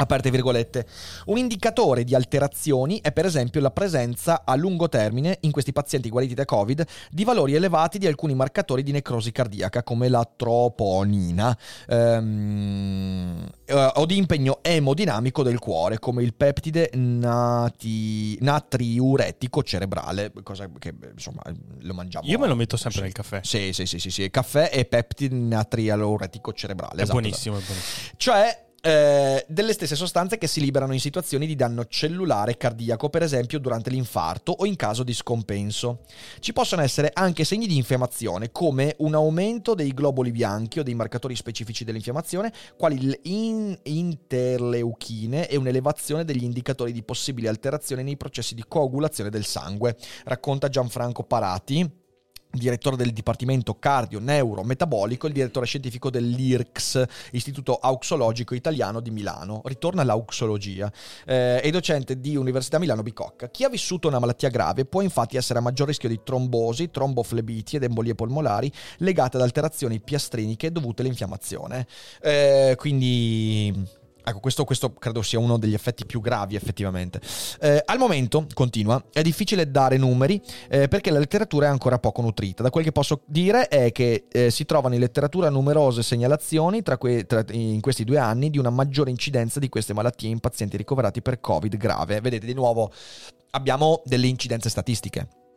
[0.00, 0.86] Aperte virgolette.
[1.26, 6.08] Un indicatore di alterazioni è per esempio la presenza a lungo termine in questi pazienti
[6.08, 11.56] guariti da Covid di valori elevati di alcuni marcatori di necrosi cardiaca come la troponina
[11.88, 20.68] ehm, eh, o di impegno emodinamico del cuore come il peptide nati- natriuretico cerebrale, cosa
[20.78, 21.42] che insomma
[21.80, 22.26] lo mangiamo.
[22.28, 23.04] Io me lo metto sempre Sì.
[23.06, 23.40] nel caffè.
[23.42, 27.00] Sì, sì, sì, sì, sì, caffè e peptide natriuretico cerebrale.
[27.00, 28.12] È esatto, buonissimo, è buonissimo.
[28.16, 33.22] cioè eh, delle stesse sostanze che si liberano in situazioni di danno cellulare cardiaco, per
[33.22, 36.04] esempio durante l'infarto o in caso di scompenso.
[36.38, 40.94] Ci possono essere anche segni di infiammazione, come un aumento dei globuli bianchi o dei
[40.94, 48.16] marcatori specifici dell'infiammazione, quali le in- interleuchine e un'elevazione degli indicatori di possibili alterazioni nei
[48.16, 51.97] processi di coagulazione del sangue, racconta Gianfranco Parati
[52.58, 59.10] direttore del Dipartimento Cardio Neuro Metabolico e il direttore scientifico dell'IRCS, Istituto Auxologico Italiano di
[59.10, 59.62] Milano.
[59.64, 60.90] Ritorna all'auxologia.
[61.24, 63.48] Eh, e docente di Università Milano Bicocca.
[63.50, 67.76] Chi ha vissuto una malattia grave può infatti essere a maggior rischio di trombosi, tromboflebiti
[67.76, 71.86] ed embolie polmonari legate ad alterazioni piastriniche dovute all'infiammazione.
[72.20, 73.86] Eh, quindi
[74.28, 77.20] Ecco, questo, questo credo sia uno degli effetti più gravi effettivamente.
[77.60, 82.20] Eh, al momento, continua, è difficile dare numeri eh, perché la letteratura è ancora poco
[82.20, 82.62] nutrita.
[82.62, 86.98] Da quel che posso dire è che eh, si trovano in letteratura numerose segnalazioni tra
[86.98, 90.76] que- tra- in questi due anni di una maggiore incidenza di queste malattie in pazienti
[90.76, 92.20] ricoverati per Covid grave.
[92.20, 92.92] Vedete, di nuovo
[93.52, 95.47] abbiamo delle incidenze statistiche.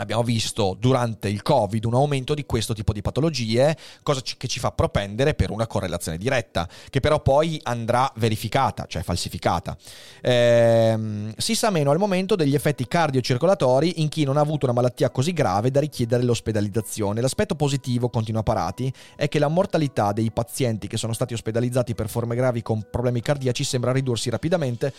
[0.00, 4.46] Abbiamo visto durante il Covid un aumento di questo tipo di patologie, cosa ci- che
[4.46, 9.76] ci fa propendere per una correlazione diretta, che però poi andrà verificata, cioè falsificata.
[10.22, 14.74] Ehm, si sa meno al momento degli effetti cardiocircolatori in chi non ha avuto una
[14.74, 17.20] malattia così grave da richiedere l'ospedalizzazione.
[17.20, 22.08] L'aspetto positivo, continua Parati, è che la mortalità dei pazienti che sono stati ospedalizzati per
[22.08, 24.92] forme gravi con problemi cardiaci sembra ridursi rapidamente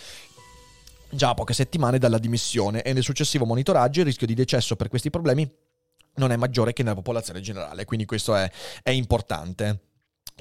[1.11, 4.89] già a poche settimane dalla dimissione e nel successivo monitoraggio il rischio di decesso per
[4.89, 5.49] questi problemi
[6.15, 8.49] non è maggiore che nella popolazione generale, quindi questo è,
[8.83, 9.88] è importante.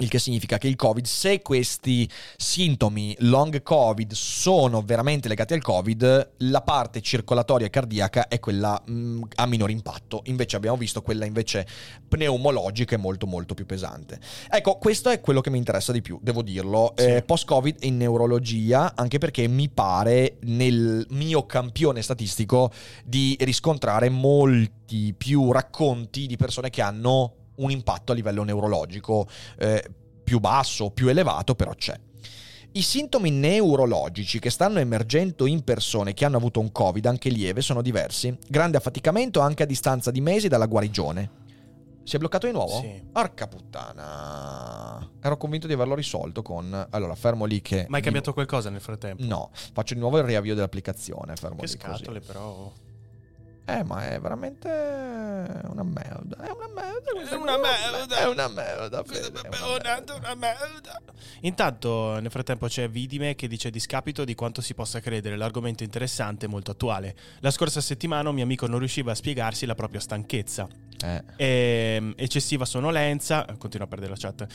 [0.00, 5.62] Il che significa che il Covid, se questi sintomi long Covid sono veramente legati al
[5.62, 10.22] Covid, la parte circolatoria cardiaca è quella mh, a minor impatto.
[10.26, 11.66] Invece abbiamo visto quella invece
[12.06, 14.20] pneumologica è molto molto più pesante.
[14.48, 16.92] Ecco, questo è quello che mi interessa di più, devo dirlo.
[16.96, 17.04] Sì.
[17.04, 22.70] Eh, Post-Covid in neurologia, anche perché mi pare nel mio campione statistico
[23.04, 29.85] di riscontrare molti più racconti di persone che hanno un impatto a livello neurologico eh,
[30.25, 31.99] più basso, più elevato, però c'è.
[32.71, 37.62] I sintomi neurologici che stanno emergendo in persone che hanno avuto un Covid, anche lieve,
[37.62, 38.37] sono diversi.
[38.47, 41.47] Grande affaticamento anche a distanza di mesi dalla guarigione.
[42.05, 42.79] Si è bloccato di nuovo?
[42.81, 43.03] Sì.
[43.11, 45.11] Porca puttana.
[45.21, 46.87] Ero convinto di averlo risolto con...
[46.90, 47.87] Allora, fermo lì che...
[47.88, 49.25] Ma hai cambiato qualcosa nel frattempo?
[49.25, 51.97] No, faccio di nuovo il riavvio dell'applicazione, fermo Che lì così.
[51.97, 52.73] scatole, però.
[53.68, 56.42] Eh, ma è veramente una merda.
[56.42, 57.28] È una merda.
[57.28, 58.18] È una merda.
[58.18, 59.04] È una merda.
[59.04, 61.02] È una merda.
[61.40, 66.46] Intanto, nel frattempo, c'è Vidime che dice: Discapito di quanto si possa credere, l'argomento interessante
[66.46, 67.14] e molto attuale.
[67.40, 70.66] La scorsa settimana un mio amico non riusciva a spiegarsi la propria stanchezza,
[71.04, 74.46] Eh, e, eccessiva sonnolenza, continua a perdere la chat,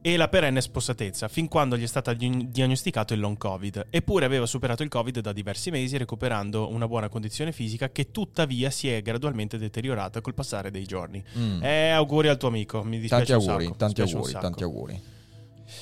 [0.00, 3.86] e la perenne spossatezza, fin quando gli è stato di- diagnosticato il long Covid.
[3.90, 8.70] Eppure aveva superato il Covid da diversi mesi, recuperando una buona condizione fisica che tuttavia
[8.70, 11.22] si è gradualmente deteriorata col passare dei giorni.
[11.38, 11.62] mm.
[11.62, 15.02] Eh, auguri al tuo amico, mi dispiace tanti auguri, sacco, tanti auguri, tanti auguri.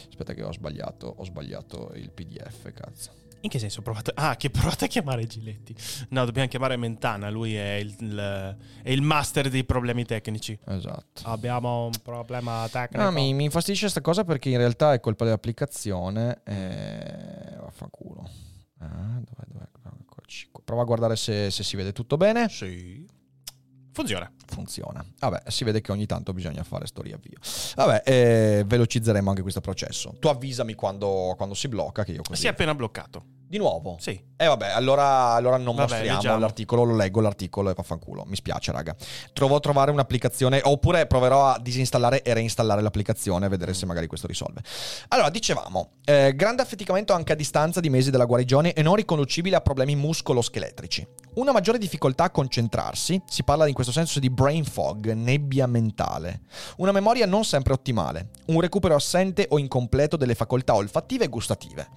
[0.09, 3.11] Aspetta che ho sbagliato, ho sbagliato il PDF, cazzo.
[3.42, 4.12] In che senso provate?
[4.14, 5.74] Ah, che provate a chiamare Giletti.
[6.11, 10.59] No, dobbiamo chiamare Mentana, lui è il, il- è il master dei problemi tecnici.
[10.66, 11.22] Esatto.
[11.24, 13.03] Abbiamo un problema tecnico.
[13.03, 16.42] No, mi, mi infastidisce questa cosa perché in realtà è colpa dell'applicazione.
[16.44, 17.57] E...
[17.61, 18.29] Vaffanculo.
[18.79, 19.68] Ah, dov'è, dov'è?
[20.64, 22.48] Prova a guardare se, se si vede tutto bene.
[22.48, 23.05] Sì.
[23.92, 24.31] Funziona.
[24.46, 25.05] funziona.
[25.18, 27.38] Vabbè, si vede che ogni tanto bisogna fare sto riavvio.
[27.74, 30.14] Vabbè, eh, velocizzeremo anche questo processo.
[30.18, 32.40] Tu avvisami quando, quando si blocca che io così...
[32.40, 33.38] Si è appena bloccato.
[33.50, 33.96] Di nuovo?
[33.98, 34.11] Sì.
[34.11, 36.38] E eh vabbè, allora, allora non Vabbè, mostriamo leggiamo.
[36.38, 38.24] l'articolo, lo leggo l'articolo e vaffanculo.
[38.24, 38.94] Mi spiace, raga.
[39.33, 44.07] Trovo a trovare un'applicazione, oppure proverò a disinstallare e reinstallare l'applicazione e vedere se magari
[44.07, 44.62] questo risolve.
[45.09, 49.57] Allora, dicevamo, eh, grande affaticamento anche a distanza di mesi dalla guarigione e non riconducibile
[49.57, 51.05] a problemi muscoloscheletrici.
[51.35, 56.43] Una maggiore difficoltà a concentrarsi, si parla in questo senso di brain fog, nebbia mentale.
[56.77, 61.88] Una memoria non sempre ottimale, un recupero assente o incompleto delle facoltà olfattive e gustative.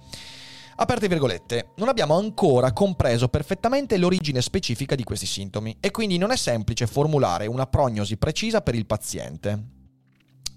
[0.76, 6.30] Aperte virgolette, non abbiamo ancora compreso perfettamente l'origine specifica di questi sintomi e quindi non
[6.30, 9.83] è semplice formulare una prognosi precisa per il paziente.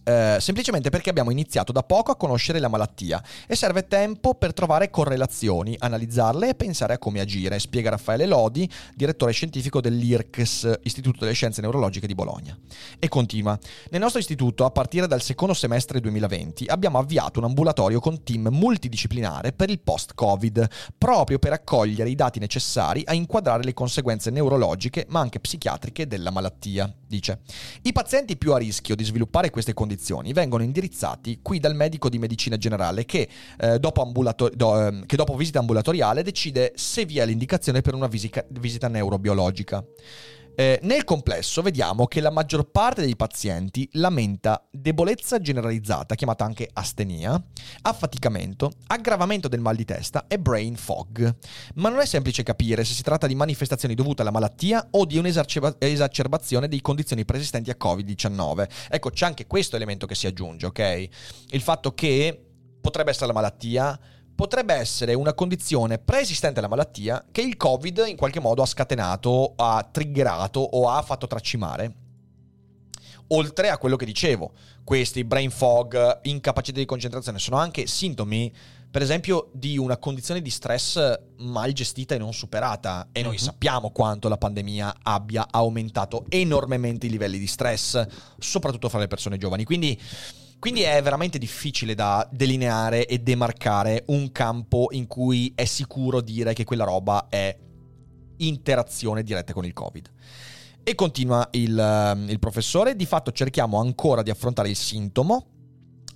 [0.07, 4.53] Eh, semplicemente perché abbiamo iniziato da poco a conoscere la malattia e serve tempo per
[4.53, 11.19] trovare correlazioni, analizzarle e pensare a come agire, spiega Raffaele Lodi, direttore scientifico dell'IRCS, Istituto
[11.19, 12.57] delle Scienze Neurologiche di Bologna.
[12.99, 17.99] E continua, nel nostro istituto a partire dal secondo semestre 2020 abbiamo avviato un ambulatorio
[17.99, 23.73] con team multidisciplinare per il post-Covid, proprio per accogliere i dati necessari a inquadrare le
[23.73, 27.41] conseguenze neurologiche ma anche psichiatriche della malattia, dice.
[27.81, 29.95] I pazienti più a rischio di sviluppare queste condizioni
[30.33, 33.27] vengono indirizzati qui dal medico di medicina generale che,
[33.59, 37.93] eh, dopo, ambulato- do- ehm, che dopo visita ambulatoriale decide se vi è l'indicazione per
[37.93, 39.83] una visica- visita neurobiologica.
[40.59, 46.67] Eh, nel complesso vediamo che la maggior parte dei pazienti lamenta debolezza generalizzata, chiamata anche
[46.73, 47.39] astenia,
[47.83, 51.35] affaticamento, aggravamento del mal di testa e brain fog.
[51.75, 55.19] Ma non è semplice capire se si tratta di manifestazioni dovute alla malattia o di
[55.19, 58.67] un'esacerbazione di condizioni preesistenti a Covid-19.
[58.89, 61.07] Ecco, c'è anche questo elemento che si aggiunge, ok?
[61.51, 62.45] Il fatto che
[62.81, 63.99] potrebbe essere la malattia,
[64.37, 69.53] potrebbe essere una condizione preesistente alla malattia che il Covid in qualche modo ha scatenato,
[69.55, 71.95] ha triggerato o ha fatto tracimare.
[73.29, 74.51] Oltre a quello che dicevo,
[74.83, 78.53] questi brain fog, incapacità di concentrazione, sono anche sintomi,
[78.91, 83.07] per esempio, di una condizione di stress mal gestita e non superata.
[83.11, 83.41] E noi Mhm.
[83.41, 88.05] sappiamo quanto la pandemia abbia aumentato enormemente i livelli di stress,
[88.37, 89.63] soprattutto fra le persone giovani.
[89.63, 89.99] Quindi
[90.59, 96.53] quindi è veramente difficile da delineare e demarcare un campo in cui è sicuro dire
[96.53, 97.55] che quella roba è
[98.37, 100.11] interazione diretta con il Covid.
[100.83, 105.56] E continua il, ehm, il professore, di fatto cerchiamo ancora di affrontare il sintomo,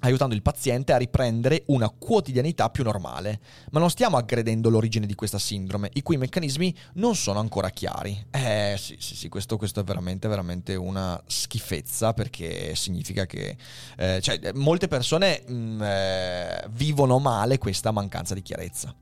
[0.01, 3.39] aiutando il paziente a riprendere una quotidianità più normale.
[3.71, 8.25] Ma non stiamo aggredendo l'origine di questa sindrome, i cui meccanismi non sono ancora chiari.
[8.31, 13.57] Eh sì, sì, sì, questo, questo è veramente, veramente una schifezza perché significa che
[13.97, 18.93] eh, cioè, molte persone mh, eh, vivono male questa mancanza di chiarezza.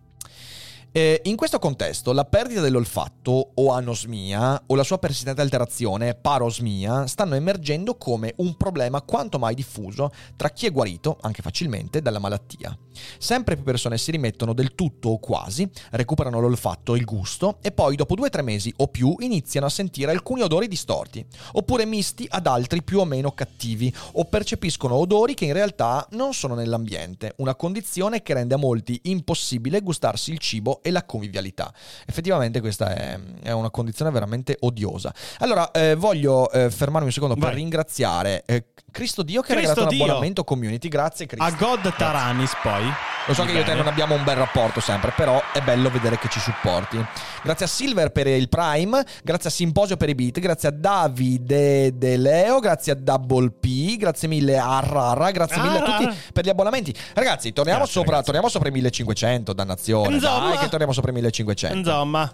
[0.91, 7.05] Eh, in questo contesto, la perdita dell'olfatto o anosmia o la sua persistente alterazione, parosmia,
[7.05, 12.17] stanno emergendo come un problema quanto mai diffuso tra chi è guarito, anche facilmente, dalla
[12.17, 12.75] malattia.
[13.17, 17.71] Sempre più persone si rimettono del tutto o quasi, recuperano l'olfatto e il gusto e
[17.71, 21.85] poi dopo due o tre mesi o più iniziano a sentire alcuni odori distorti, oppure
[21.85, 26.55] misti ad altri più o meno cattivi, o percepiscono odori che in realtà non sono
[26.55, 31.73] nell'ambiente, una condizione che rende a molti impossibile gustarsi il cibo e la convivialità.
[32.05, 35.13] Effettivamente questa è, è una condizione veramente odiosa.
[35.39, 37.55] Allora, eh, voglio eh, fermarmi un secondo per Vai.
[37.55, 40.05] ringraziare eh, Cristo Dio che ha Cristo regalato un Dio.
[40.05, 40.87] abbonamento community.
[40.87, 41.45] Grazie Cristo.
[41.45, 42.88] A God Taranis poi.
[43.25, 43.79] Lo so che io e te Bene.
[43.83, 47.03] non abbiamo un bel rapporto sempre, però è bello vedere che ci supporti.
[47.43, 51.95] Grazie a Silver per il Prime, grazie a Simposio per i beat, grazie a Davide
[51.95, 55.97] De Leo, grazie a Double P, grazie mille a Rara, grazie mille a Ah.
[55.97, 56.93] tutti per gli abbonamenti.
[57.13, 58.25] Ragazzi, torniamo, Grazie, sopra, ragazzi.
[58.25, 60.15] torniamo sopra i 1500, dannazione.
[60.15, 60.47] Insomma.
[60.49, 61.77] Dai, che torniamo sopra i 1500.
[61.77, 62.33] Insomma,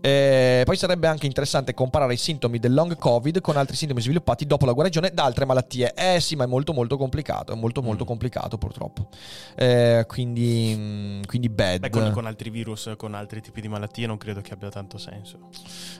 [0.00, 4.46] Eh, poi sarebbe anche interessante comparare i sintomi del long covid con altri sintomi sviluppati
[4.46, 5.92] dopo la guarigione da altre malattie.
[5.94, 8.06] Eh sì, ma è molto molto complicato, è molto molto Mm.
[8.06, 9.08] complicato purtroppo.
[9.56, 11.80] Eh, quindi, mm, quindi bad.
[11.80, 14.98] beh, con, con altri virus, con altri tipi di malattie, non credo che abbia tanto
[14.98, 15.38] senso.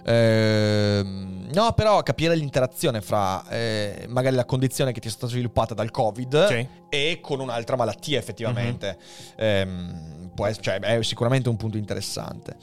[0.04, 5.74] Ehm, no, però capire l'interazione fra eh, magari la condizione che ti è stata sviluppata
[5.74, 6.66] dal covid Sì.
[6.88, 8.96] e con un'altra malattia effettivamente.
[9.36, 12.56] Ehm, può ess- cioè, è sicuramente un punto interessante.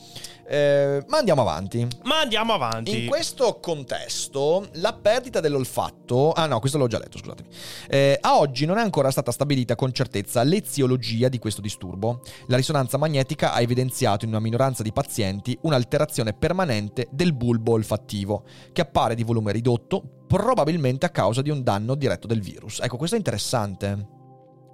[0.48, 1.88] Eh, ma andiamo avanti.
[2.04, 3.04] Ma andiamo avanti.
[3.04, 6.32] In questo contesto, la perdita dell'olfatto.
[6.32, 7.50] Ah, no, questo l'ho già letto, scusatemi.
[7.88, 12.22] Eh, a oggi non è ancora stata stabilita con certezza l'eziologia di questo disturbo.
[12.48, 18.44] La risonanza magnetica ha evidenziato in una minoranza di pazienti un'alterazione permanente del bulbo olfattivo,
[18.72, 22.80] che appare di volume ridotto, probabilmente a causa di un danno diretto del virus.
[22.82, 24.15] Ecco, questo è interessante.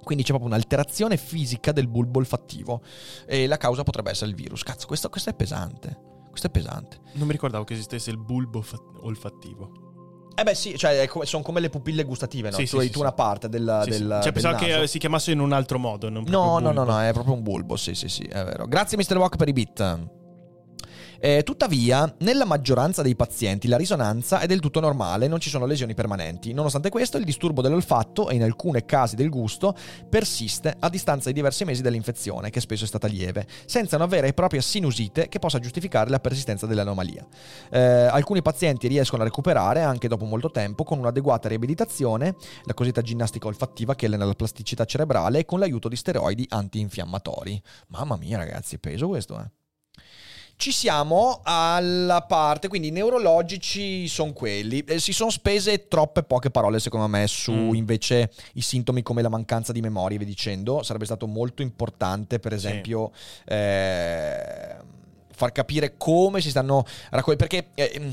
[0.03, 2.81] Quindi c'è proprio un'alterazione fisica del bulbo olfattivo
[3.25, 4.63] e la causa potrebbe essere il virus.
[4.63, 5.97] Cazzo, questo, questo è pesante.
[6.29, 6.99] Questo è pesante.
[7.13, 9.89] Non mi ricordavo che esistesse il bulbo fa- olfattivo.
[10.33, 12.55] Eh beh sì, cioè, come, sono come le pupille gustative, no?
[12.55, 13.01] Sì, tu sì, hai sì, tu sì.
[13.01, 13.97] una parte del, Sì, sì.
[13.99, 14.79] del Cioè, del pensavo naso.
[14.79, 16.09] che si chiamasse in un altro modo.
[16.09, 18.65] Non No, no, no, no, è proprio un bulbo, sì, sì, sì, è vero.
[18.65, 19.17] Grazie Mr.
[19.17, 19.99] Walk per i bit.
[21.23, 25.67] Eh, tuttavia, nella maggioranza dei pazienti la risonanza è del tutto normale, non ci sono
[25.67, 26.51] lesioni permanenti.
[26.51, 29.75] Nonostante questo, il disturbo dell'olfatto e in alcuni casi del gusto
[30.09, 34.25] persiste a distanza di diversi mesi dall'infezione, che spesso è stata lieve, senza una vera
[34.25, 37.23] e propria sinusite che possa giustificare la persistenza dell'anomalia.
[37.69, 43.03] Eh, alcuni pazienti riescono a recuperare anche dopo molto tempo con un'adeguata riabilitazione, la cosiddetta
[43.03, 47.61] ginnastica olfattiva che allena la plasticità cerebrale e con l'aiuto di steroidi antinfiammatori.
[47.89, 49.60] Mamma mia, ragazzi, è peso questo, eh.
[50.61, 54.81] Ci siamo alla parte, quindi i neurologici sono quelli.
[54.81, 57.73] Eh, si sono spese troppe poche parole, secondo me, su Mm.
[57.73, 60.83] invece i sintomi come la mancanza di memoria, vi dicendo.
[60.83, 63.09] Sarebbe stato molto importante, per esempio,
[63.45, 64.75] eh,
[65.33, 67.47] far capire come si stanno raccogliendo.
[67.47, 67.69] Perché.
[67.73, 68.11] eh,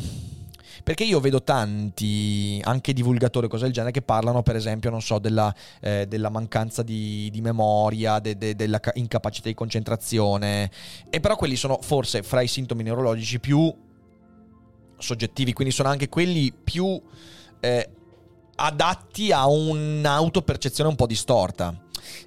[0.89, 5.18] perché io vedo tanti, anche divulgatori cose del genere, che parlano, per esempio, non so,
[5.18, 10.70] della, eh, della mancanza di, di memoria, de- de- della ca- incapacità di concentrazione.
[11.11, 13.70] E però quelli sono forse fra i sintomi neurologici più
[14.97, 16.99] soggettivi, quindi sono anche quelli più
[17.61, 17.91] eh,
[18.55, 21.78] adatti a un'autopercezione un po' distorta.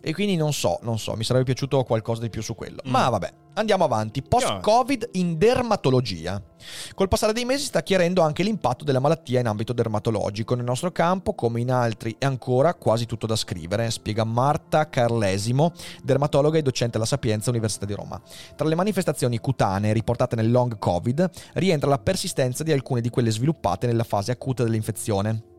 [0.01, 2.81] E quindi non so, non so, mi sarebbe piaciuto qualcosa di più su quello.
[2.87, 2.91] Mm.
[2.91, 4.21] Ma vabbè, andiamo avanti.
[4.21, 6.41] Post-Covid in dermatologia.
[6.93, 10.55] Col passare dei mesi sta chiarendo anche l'impatto della malattia in ambito dermatologico.
[10.55, 15.73] Nel nostro campo, come in altri, è ancora quasi tutto da scrivere, spiega Marta Carlesimo,
[16.03, 18.21] dermatologa e docente alla Sapienza Università di Roma.
[18.55, 23.31] Tra le manifestazioni cutanee riportate nel long Covid rientra la persistenza di alcune di quelle
[23.31, 25.49] sviluppate nella fase acuta dell'infezione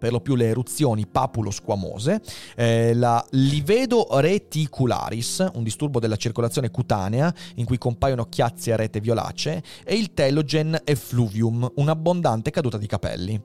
[0.00, 2.22] per lo più le eruzioni papulo-squamose,
[2.56, 9.00] eh, la livedo reticularis, un disturbo della circolazione cutanea in cui compaiono chiazze a rete
[9.00, 13.40] violacee, e il telogen effluvium, un'abbondante caduta di capelli.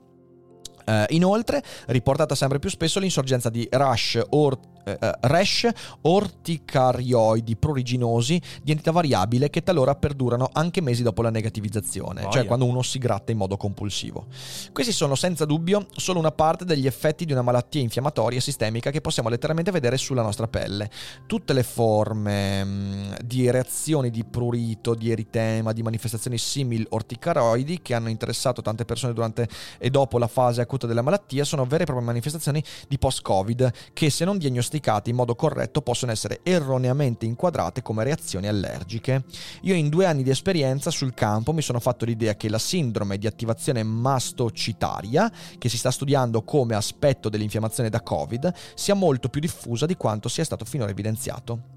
[0.88, 5.68] Eh, inoltre, riportata sempre più spesso l'insorgenza di rash, or- eh, eh, rash
[6.02, 12.44] orticarioidi pruriginosi di entità variabile che talora perdurano anche mesi dopo la negativizzazione, cioè Boia.
[12.44, 14.26] quando uno si gratta in modo compulsivo.
[14.72, 19.00] Questi sono senza dubbio solo una parte degli effetti di una malattia infiammatoria sistemica che
[19.00, 20.88] possiamo letteralmente vedere sulla nostra pelle.
[21.26, 27.94] Tutte le forme mh, di reazioni di prurito, di eritema, di manifestazioni simil orticaroidi che
[27.94, 31.86] hanno interessato tante persone durante e dopo la fase acuta della malattia sono vere e
[31.86, 34.74] proprie manifestazioni di post-Covid che se non diagnosticate
[35.04, 39.24] in modo corretto possono essere erroneamente inquadrate come reazioni allergiche.
[39.62, 43.18] Io in due anni di esperienza sul campo mi sono fatto l'idea che la sindrome
[43.18, 49.40] di attivazione mastocitaria, che si sta studiando come aspetto dell'infiammazione da Covid, sia molto più
[49.40, 51.74] diffusa di quanto sia stato finora evidenziato.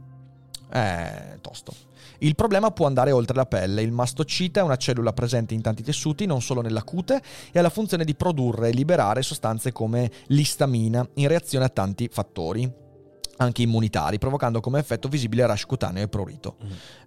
[0.72, 1.74] Eh, tosto.
[2.20, 3.82] Il problema può andare oltre la pelle.
[3.82, 7.22] Il mastocita è una cellula presente in tanti tessuti, non solo nella cute,
[7.52, 12.10] e ha la funzione di produrre e liberare sostanze come l'istamina in reazione a tanti
[12.12, 12.88] fattori
[13.40, 16.58] anche immunitari, provocando come effetto visibile rash cutaneo e prurito.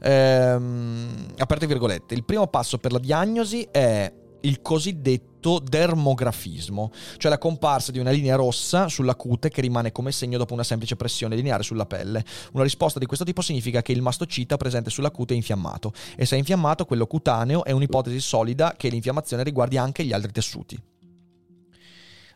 [0.00, 4.12] Ehm, aperte virgolette, il primo passo per la diagnosi è
[4.42, 10.12] il cosiddetto dermografismo, cioè la comparsa di una linea rossa sulla cute che rimane come
[10.12, 12.24] segno dopo una semplice pressione lineare sulla pelle.
[12.52, 16.26] Una risposta di questo tipo significa che il mastocita presente sulla cute è infiammato e
[16.26, 20.80] se è infiammato quello cutaneo è un'ipotesi solida che l'infiammazione riguardi anche gli altri tessuti.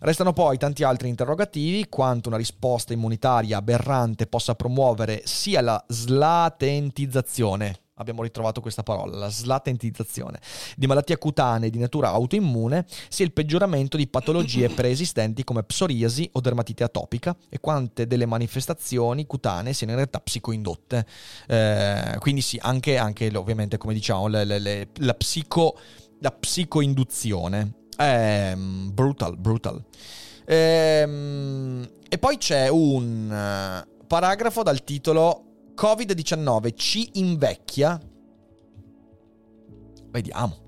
[0.06, 7.76] Restano poi tanti altri interrogativi quanto una risposta immunitaria aberrante possa promuovere sia la slatentizzazione,
[7.94, 10.38] abbiamo ritrovato questa parola, la slatentizzazione,
[10.76, 16.40] di malattie cutanee di natura autoimmune, sia il peggioramento di patologie preesistenti come psoriasi o
[16.40, 21.04] dermatite atopica e quante delle manifestazioni cutanee siano in realtà psicoindotte.
[21.48, 25.76] Eh, quindi sì, anche, anche ovviamente come diciamo le- le- le- la, psico,
[26.20, 27.85] la psicoinduzione.
[27.98, 29.82] Ehm, brutal, brutal.
[30.44, 38.00] Ehm, e poi c'è un eh, paragrafo dal titolo Covid-19 ci invecchia.
[40.10, 40.64] Vediamo.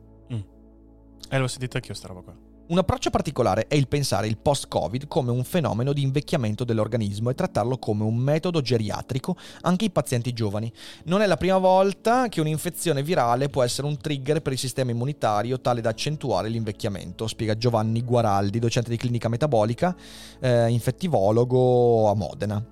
[1.31, 2.48] Eh, l'ho sentita anch'io sta roba qua.
[2.69, 7.35] Un approccio particolare è il pensare il post-Covid come un fenomeno di invecchiamento dell'organismo e
[7.35, 10.71] trattarlo come un metodo geriatrico anche in pazienti giovani.
[11.05, 14.91] Non è la prima volta che un'infezione virale può essere un trigger per il sistema
[14.91, 19.97] immunitario tale da accentuare l'invecchiamento, spiega Giovanni Guaraldi, docente di clinica metabolica,
[20.39, 22.63] eh, infettivologo a Modena.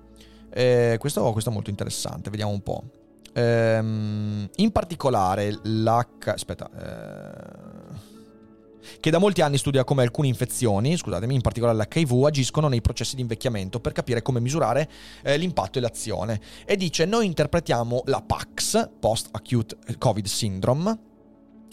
[0.51, 2.83] Eh, questo, questo è molto interessante, vediamo un po'.
[3.33, 6.27] Ehm, in particolare l'H...
[6.27, 6.69] Aspetta...
[8.93, 12.81] eh, che da molti anni studia come alcune infezioni, scusatemi, in particolare l'HIV, agiscono nei
[12.81, 14.89] processi di invecchiamento per capire come misurare
[15.23, 16.39] eh, l'impatto e l'azione.
[16.65, 20.99] E dice: Noi interpretiamo la PAX, Post Acute Covid Syndrome,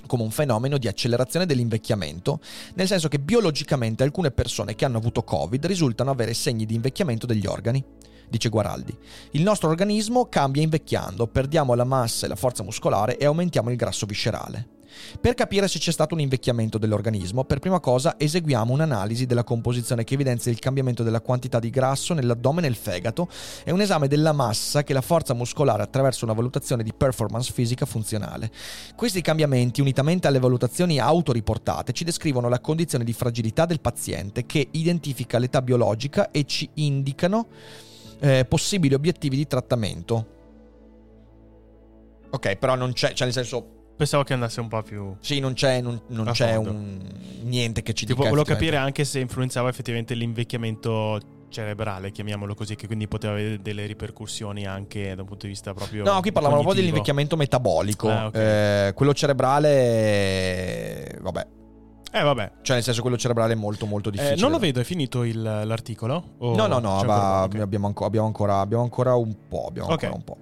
[0.06, 2.40] come un fenomeno di accelerazione dell'invecchiamento,
[2.74, 7.26] nel senso che biologicamente alcune persone che hanno avuto Covid risultano avere segni di invecchiamento
[7.26, 7.82] degli organi.
[8.28, 8.96] Dice Guaraldi,
[9.32, 13.76] il nostro organismo cambia invecchiando, perdiamo la massa e la forza muscolare e aumentiamo il
[13.76, 14.74] grasso viscerale.
[15.20, 20.05] Per capire se c'è stato un invecchiamento dell'organismo, per prima cosa eseguiamo un'analisi della composizione
[20.05, 23.28] che evidenzia il cambiamento della quantità di grasso nell'addome e nel fegato
[23.64, 27.86] e un esame della massa che la forza muscolare attraverso una valutazione di performance fisica
[27.86, 28.51] funzionale.
[28.97, 34.68] Questi cambiamenti, unitamente alle valutazioni autoriportate, ci descrivono la condizione di fragilità del paziente che
[34.72, 37.49] identifica l'età biologica e ci indicano
[38.20, 40.32] eh, possibili obiettivi di trattamento.
[42.30, 45.14] Ok, però non c'è, cioè nel senso Pensavo che andasse un po' più.
[45.20, 47.01] sì, non c'è, non, non c'è un,
[47.42, 48.30] niente che ci Tipo, dica.
[48.34, 53.86] volevo capire anche se influenzava effettivamente l'invecchiamento cerebrale, chiamiamolo così, che quindi poteva avere delle
[53.86, 56.03] ripercussioni anche da un punto di vista proprio.
[56.03, 58.11] No, qui parlavamo un po' dell'invecchiamento metabolico.
[58.11, 58.34] Ah, ok.
[58.36, 61.47] Eh, quello cerebrale, vabbè,
[62.14, 62.50] Eh, vabbè.
[62.62, 64.40] cioè nel senso quello cerebrale è molto molto Eh, difficile.
[64.40, 66.34] non lo vedo, è finito il- l'articolo?
[66.38, 67.54] O No, no, no, va- ancora- ok.
[67.60, 69.66] abbiamo, anco- abbiamo ancora, abbiamo ancora un po'.
[69.66, 70.04] Abbiamo Ok.
[70.04, 70.38] ancora un po'.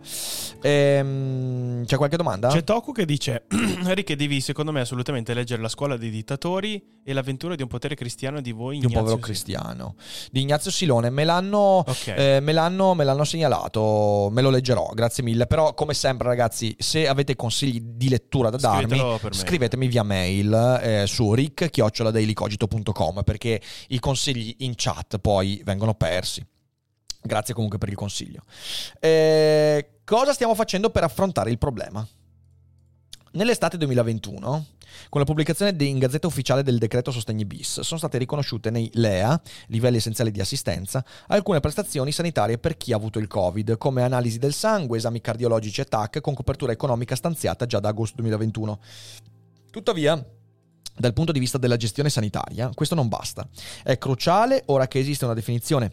[0.60, 2.48] Ehm, c'è qualche domanda?
[2.48, 3.44] C'è Toku che dice:
[3.86, 7.94] Enrique, devi secondo me assolutamente leggere La scuola dei dittatori e l'avventura di un potere
[7.94, 9.94] cristiano di voi, di un Ignazio povero cristiano
[10.30, 12.06] di Ignazio Silone me l'hanno, Ok.
[12.16, 16.74] eh, me, l'hanno, me l'hanno segnalato me lo leggerò grazie mille però come sempre ragazzi
[16.78, 21.26] se avete consigli di lettura da darmi scrivetemi via mail eh, su
[21.70, 26.44] rick-dailycogito.com perché i consigli in chat poi vengono persi.
[27.22, 28.42] Grazie comunque per il consiglio.
[28.98, 32.06] Eh, cosa stiamo facendo per affrontare il problema?
[33.34, 34.66] Nell'estate 2021,
[35.08, 39.40] con la pubblicazione in Gazzetta Ufficiale del decreto Sostegni bis, sono state riconosciute nei LEA,
[39.68, 44.38] livelli essenziali di assistenza, alcune prestazioni sanitarie per chi ha avuto il Covid, come analisi
[44.38, 48.80] del sangue, esami cardiologici e TAC, con copertura economica stanziata già da agosto 2021.
[49.70, 50.22] Tuttavia,
[50.96, 53.48] dal punto di vista della gestione sanitaria, questo non basta.
[53.82, 55.92] È cruciale, ora che esiste una definizione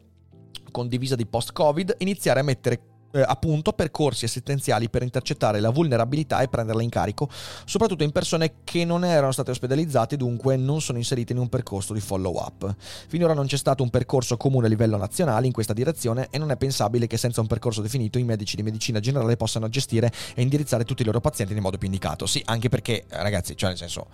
[0.71, 2.81] condivisa di post-Covid, iniziare a mettere
[3.11, 7.29] eh, punto percorsi assistenziali per intercettare la vulnerabilità e prenderla in carico,
[7.65, 11.49] soprattutto in persone che non erano state ospedalizzate e dunque non sono inserite in un
[11.49, 12.75] percorso di follow-up.
[13.07, 16.51] Finora non c'è stato un percorso comune a livello nazionale in questa direzione e non
[16.51, 20.41] è pensabile che senza un percorso definito i medici di medicina generale possano gestire e
[20.41, 22.25] indirizzare tutti i loro pazienti nel modo più indicato.
[22.25, 24.07] Sì, anche perché, ragazzi, cioè nel senso,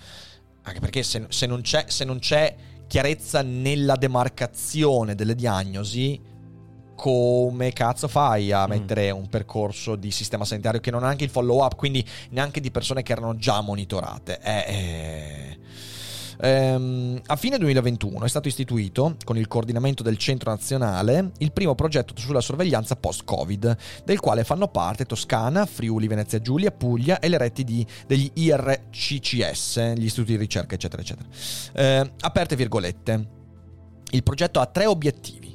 [0.65, 2.55] anche perché se, se non c'è, se non c'è
[2.87, 6.19] chiarezza nella demarcazione delle diagnosi,
[6.95, 8.69] come cazzo fai a Mm.
[8.69, 12.59] mettere un percorso di sistema sanitario che non ha anche il follow up, quindi neanche
[12.61, 14.39] di persone che erano già monitorate?
[14.41, 15.57] Eh, eh.
[16.41, 21.75] Ehm, a fine 2021 è stato istituito, con il coordinamento del Centro Nazionale, il primo
[21.75, 27.37] progetto sulla sorveglianza post-Covid, del quale fanno parte Toscana, Friuli, Venezia Giulia, Puglia e le
[27.37, 31.27] reti di- degli IRCCS, gli istituti di ricerca, eccetera, eccetera.
[31.73, 33.27] Eh, aperte virgolette.
[34.11, 35.54] Il progetto ha tre obiettivi.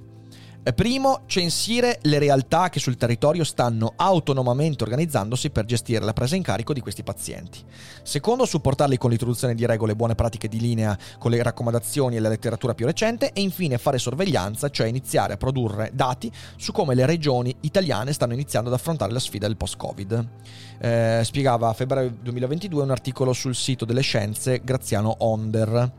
[0.63, 6.37] Eh, Primo, censire le realtà che sul territorio stanno autonomamente organizzandosi per gestire la presa
[6.37, 7.61] in carico di questi pazienti.
[8.03, 12.21] Secondo, supportarli con l'introduzione di regole e buone pratiche di linea con le raccomandazioni e
[12.21, 16.95] la letteratura più recente e infine fare sorveglianza, cioè iniziare a produrre dati su come
[16.95, 20.29] le regioni italiane stanno iniziando ad affrontare la sfida del post-Covid.
[20.79, 25.91] Eh, spiegava a febbraio 2022 un articolo sul sito delle scienze Graziano Onder.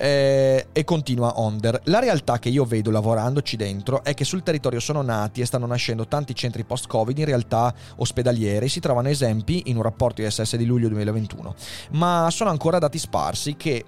[0.00, 1.80] Eh, e continua Onder.
[1.84, 5.66] La realtà che io vedo lavorandoci dentro è che sul territorio sono nati e stanno
[5.66, 8.68] nascendo tanti centri post-Covid in realtà ospedalieri.
[8.68, 11.54] Si trovano esempi in un rapporto ISS di luglio 2021,
[11.92, 13.84] ma sono ancora dati sparsi che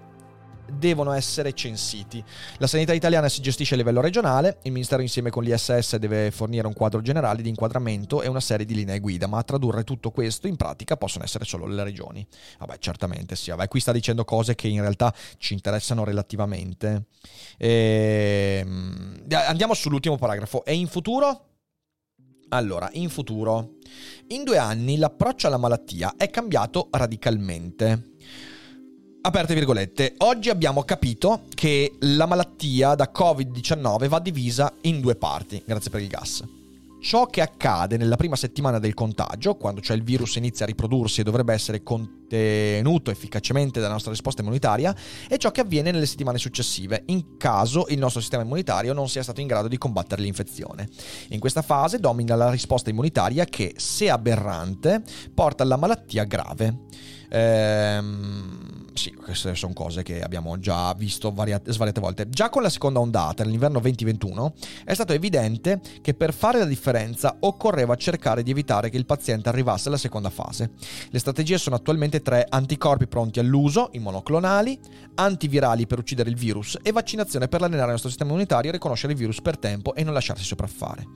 [0.73, 2.23] devono essere censiti.
[2.59, 6.67] La sanità italiana si gestisce a livello regionale, il Ministero insieme con l'ISS deve fornire
[6.67, 10.11] un quadro generale di inquadramento e una serie di linee guida, ma a tradurre tutto
[10.11, 12.27] questo in pratica possono essere solo le regioni.
[12.59, 17.07] Vabbè, certamente sì, vabbè, qui sta dicendo cose che in realtà ci interessano relativamente.
[17.59, 20.65] Ehm, Andiamo sull'ultimo paragrafo.
[20.65, 21.47] E in futuro?
[22.53, 23.77] Allora, in futuro,
[24.29, 28.15] in due anni l'approccio alla malattia è cambiato radicalmente.
[29.23, 35.63] Aperte virgolette, oggi abbiamo capito che la malattia da Covid-19 va divisa in due parti,
[35.63, 36.43] grazie per il gas.
[37.03, 41.21] Ciò che accade nella prima settimana del contagio, quando cioè il virus inizia a riprodursi
[41.21, 44.97] e dovrebbe essere contenuto efficacemente dalla nostra risposta immunitaria,
[45.29, 49.23] e ciò che avviene nelle settimane successive, in caso il nostro sistema immunitario non sia
[49.23, 50.89] stato in grado di combattere l'infezione.
[51.29, 55.03] In questa fase domina la risposta immunitaria che, se aberrante,
[55.35, 56.87] porta alla malattia grave.
[57.29, 62.29] Ehm, sì, queste sono cose che abbiamo già visto variate, svariate volte.
[62.29, 67.37] Già con la seconda ondata, nell'inverno 2021, è stato evidente che per fare la differenza
[67.41, 70.73] occorreva cercare di evitare che il paziente arrivasse alla seconda fase.
[71.11, 74.79] Le strategie sono attualmente tre anticorpi pronti all'uso, i monoclonali,
[75.15, 79.13] antivirali per uccidere il virus e vaccinazione per allenare il nostro sistema immunitario a riconoscere
[79.13, 81.07] il virus per tempo e non lasciarsi sopraffare.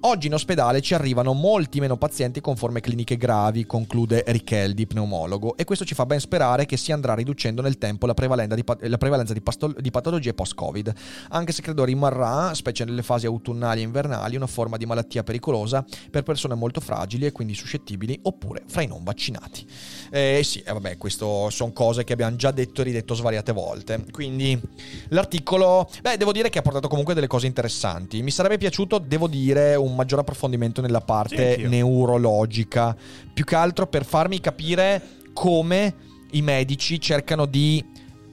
[0.00, 5.56] Oggi in ospedale ci arrivano molti meno pazienti con forme cliniche gravi, conclude Richeldi, pneumologo,
[5.56, 8.62] e questo ci fa ben sperare che si andrà riducendo nel tempo la prevalenza di,
[8.88, 10.92] la prevalenza di, pastol- di patologie post-Covid,
[11.30, 15.84] anche se credo rimarrà, specie nelle fasi autunnali e invernali, una forma di malattia pericolosa
[16.10, 19.66] per persone molto fragili e quindi suscettibili oppure fra i non vaccinati.
[20.10, 24.04] Eh sì, eh, vabbè, questo sono cose che abbiamo già detto e ridetto svariate volte.
[24.12, 24.60] Quindi
[25.08, 28.22] l'articolo, beh, devo dire che ha portato comunque delle cose interessanti.
[28.22, 32.96] Mi sarebbe piaciuto, devo dire, maggior approfondimento nella parte Sì, neurologica,
[33.32, 35.94] più che altro per farmi capire come
[36.32, 37.84] i medici cercano di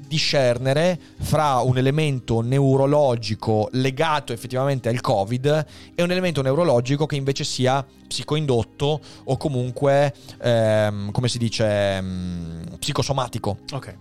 [0.08, 7.44] discernere fra un elemento neurologico legato effettivamente al Covid e un elemento neurologico che invece
[7.44, 13.58] sia psicoindotto o comunque, ehm, come si dice, ehm, psicosomatico.
[13.72, 13.96] Ok.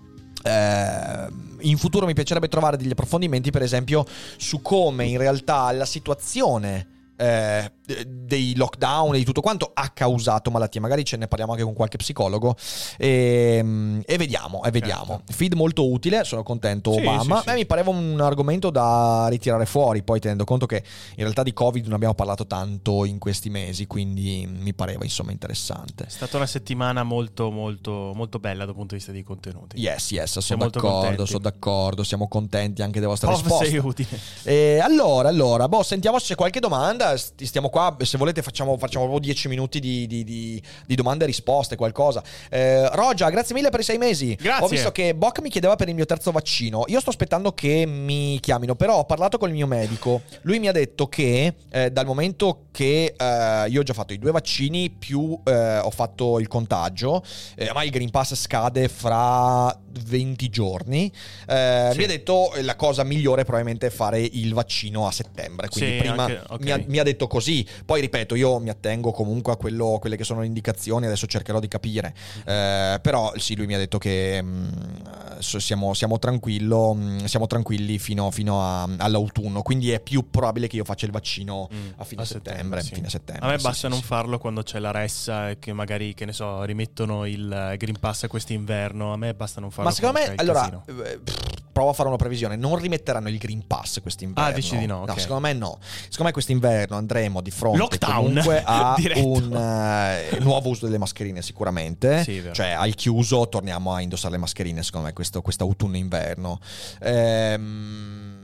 [0.44, 1.26] Eh,
[1.60, 4.04] in futuro mi piacerebbe trovare degli approfondimenti, per esempio,
[4.36, 6.86] su come in realtà la situazione
[7.18, 7.68] eh,
[8.06, 10.80] dei lockdown e di tutto quanto ha causato malattie.
[10.80, 12.54] Magari ce ne parliamo anche con qualche psicologo.
[12.96, 15.16] E, e vediamo, e vediamo.
[15.18, 15.32] Certo.
[15.32, 16.92] Feed molto utile, sono contento.
[16.92, 17.36] Sì, Obama.
[17.36, 17.44] sì, sì.
[17.50, 20.02] Beh, mi pareva un argomento da ritirare fuori.
[20.02, 20.76] Poi tenendo conto che
[21.16, 25.32] in realtà di Covid non abbiamo parlato tanto in questi mesi, quindi mi pareva insomma
[25.32, 26.04] interessante.
[26.04, 29.78] È stata una settimana molto, molto, molto bella dal punto di vista dei contenuti.
[29.78, 33.66] Yes, yes, sono d'accordo, sono d'accordo, siamo contenti anche delle vostre Oh, risposte.
[33.66, 34.18] sei utile.
[34.44, 37.16] E allora, allora, boh, sentiamo se c'è qualche domanda.
[37.16, 37.81] st- Stiamo qua.
[38.02, 42.22] Se volete, facciamo, facciamo proprio 10 minuti di, di- di- di domande e risposte, qualcosa.
[42.50, 44.34] Eh, Rogia, grazie mille per i sei mesi.
[44.34, 44.64] Grazie.
[44.64, 46.84] Ho visto che Boc mi chiedeva per il mio terzo vaccino.
[46.88, 50.22] Io sto aspettando che mi chiamino, però ho parlato con il mio medico.
[50.42, 54.18] Lui mi ha detto che eh, dal momento che eh, io ho già fatto i
[54.18, 57.22] due vaccini, più eh, ho fatto il contagio,
[57.56, 61.12] eh, ormai il Green Pass scade fra 20 giorni.
[61.48, 61.98] eh, Sì.
[61.98, 65.68] Mi ha detto la cosa migliore probabilmente è fare il vaccino a settembre.
[65.68, 66.60] Quindi Sì, prima anche- ok.
[66.62, 67.61] mi, ha, mi ha detto così.
[67.84, 71.60] Poi ripeto, io mi attengo comunque a quello, quelle che sono le indicazioni, adesso cercherò
[71.60, 72.14] di capire.
[72.44, 77.46] Eh, però sì, lui mi ha detto che mh, so- siamo, siamo, tranquillo, mh, siamo
[77.46, 79.62] tranquilli fino, fino a- all'autunno.
[79.62, 82.82] Quindi è più probabile che io faccia il vaccino Mm, a fine a settembre.
[82.82, 82.94] sì.
[82.94, 84.04] fine settembre, A me basta sì, non sì.
[84.04, 88.26] farlo quando c'è la ressa e che magari, che ne so, rimettono il Green Pass
[88.26, 89.12] quest'inverno.
[89.12, 89.84] A me basta non farlo.
[89.90, 92.56] Ma secondo me, allora, eh, pff, provo a fare una previsione.
[92.56, 94.50] Non rimetteranno il Green Pass quest'inverno.
[94.50, 95.18] Ah, dici di no, ok.
[95.18, 95.78] secondo me no.
[95.80, 101.42] Secondo me quest'inverno andremo di fronte Lockdown, comunque a un eh, nuovo uso delle mascherine
[101.42, 102.22] sicuramente.
[102.22, 102.54] Sì, vero.
[102.54, 106.60] cioè, al chiuso torniamo a indossare le mascherine, secondo me, questo, quest'autunno-inverno.
[107.00, 108.40] Ehm...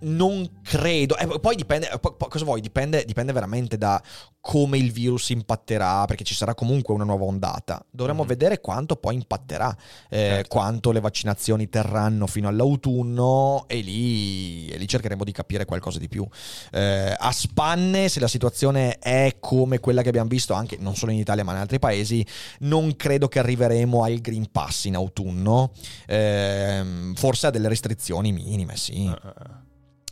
[0.00, 2.60] Non credo, eh, poi dipende, po- po- cosa vuoi?
[2.60, 4.00] Dipende, dipende veramente da
[4.40, 7.82] come il virus impatterà, perché ci sarà comunque una nuova ondata.
[7.90, 8.28] Dovremmo Mhm.
[8.28, 9.74] vedere quanto poi impatterà,
[10.10, 10.48] eh, Certo.
[10.48, 16.08] quanto le vaccinazioni terranno fino all'autunno e lì, e lì cercheremo di capire qualcosa di
[16.08, 16.26] più.
[16.70, 21.12] Eh, a spanne, se la situazione è come quella che abbiamo visto anche non solo
[21.12, 22.24] in Italia ma in altri paesi,
[22.60, 25.72] non credo che arriveremo al Green Pass in autunno.
[26.06, 29.06] Ehm, forse a delle restrizioni minime, sì.
[29.08, 29.62] Ah.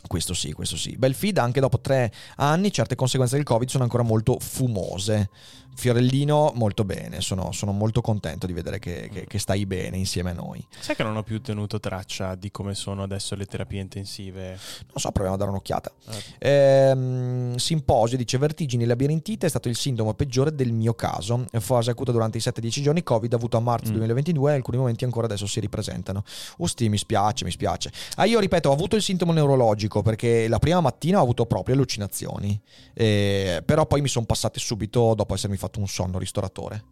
[0.07, 0.95] Questo sì, questo sì.
[0.97, 5.29] Bel feed, anche dopo tre anni, certe conseguenze del Covid sono ancora molto fumose.
[5.77, 7.21] Fiorellino, molto bene.
[7.21, 10.65] Sono, sono molto contento di vedere che, che- che stai bene insieme a noi.
[10.79, 14.47] Sai che non ho più tenuto traccia di come sono adesso le terapie intensive?
[14.49, 15.91] Non so, proviamo a dare un'occhiata.
[16.39, 16.55] Eh,
[16.87, 21.45] Ehm, simposio dice vertigini e labirintite è stato il sintomo peggiore del mio caso.
[21.59, 23.95] Fase acuta durante i 7-10 giorni, Covid avuto a marzo Mm.
[23.95, 26.23] 2022 e alcuni momenti ancora adesso si ripresentano.
[26.57, 27.91] Usti, mi spiace, mi spiace.
[28.15, 31.75] Ah, io ripeto, ho avuto il sintomo neurologico perché la prima mattina ho avuto proprio
[31.75, 32.59] allucinazioni.
[32.93, 36.83] Eh, però poi mi sono passate subito dopo essermi fatto un sonno ristoratore.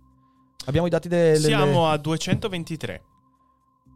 [0.66, 1.40] Abbiamo i dati delle...
[1.40, 3.04] Siamo a 223.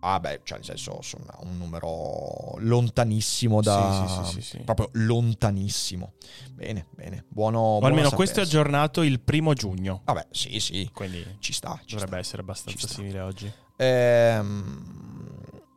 [0.02, 4.06] Ah beh, cioè nel senso sono un numero lontanissimo da...
[4.08, 4.58] Sì, sì, sì, sì, sì.
[4.64, 6.14] Proprio lontanissimo.
[6.54, 7.26] Bene, bene.
[7.28, 7.60] Buono...
[7.60, 10.02] O almeno questo è aggiornato il primo giugno.
[10.06, 10.90] Vabbè, sì, sì.
[10.94, 12.20] Quindi Ci sta, ci dovrebbe sta.
[12.20, 13.52] essere abbastanza simile oggi.
[13.76, 15.28] Ehm,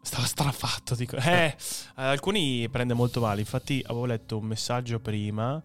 [0.03, 0.95] Stava strafatto.
[0.95, 1.17] Dico.
[1.17, 1.57] Eh,
[1.95, 3.41] alcuni prende molto male.
[3.41, 5.63] Infatti, avevo letto un messaggio prima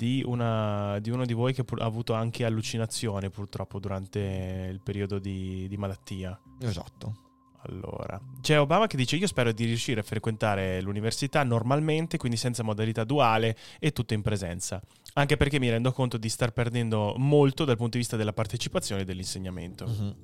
[0.00, 4.80] di, una- di uno di voi che pur- ha avuto anche allucinazioni purtroppo durante il
[4.82, 6.40] periodo di, di malattia.
[6.62, 7.28] Esatto.
[7.64, 12.62] Allora, c'è Obama che dice: Io spero di riuscire a frequentare l'università normalmente, quindi senza
[12.62, 14.80] modalità duale e tutto in presenza.
[15.14, 19.02] Anche perché mi rendo conto di star perdendo molto dal punto di vista della partecipazione
[19.02, 19.86] e dell'insegnamento.
[19.86, 20.14] Mhm.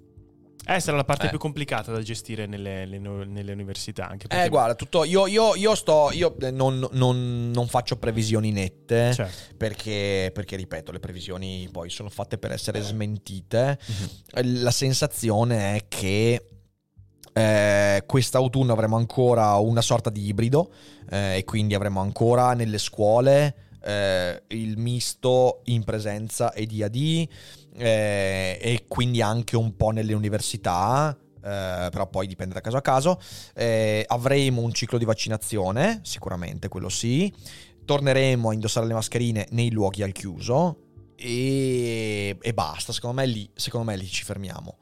[0.68, 1.28] Eh, sarà la parte Eh.
[1.28, 4.08] più complicata da gestire nelle, le- nelle università.
[4.08, 7.96] Anche Eh, perché- guarda, tutto, io, io- io sto, io eh, non, non- non faccio
[7.96, 9.12] previsioni nette.
[9.14, 9.54] Certo.
[9.56, 13.78] Perché, perché, ripeto, le previsioni poi sono fatte per essere smentite.
[13.86, 14.08] Mhm.
[14.34, 16.48] Eh, La sensazione è che
[17.32, 20.70] eh, quest'autunno avremo ancora una sorta di ibrido
[21.10, 27.28] eh, e quindi avremo ancora nelle scuole eh, il misto in presenza e di AD
[27.76, 31.16] eh, e quindi anche un po' nelle università.
[31.46, 33.20] eh, però poi dipende da caso a caso.
[33.54, 37.32] Eh, avremo un ciclo di vaccinazione, sicuramente quello sì.
[37.84, 40.80] Torneremo a indossare le mascherine nei luoghi al chiuso.
[41.16, 44.78] E, e basta, secondo me lì, secondo me lì ci fermiamo.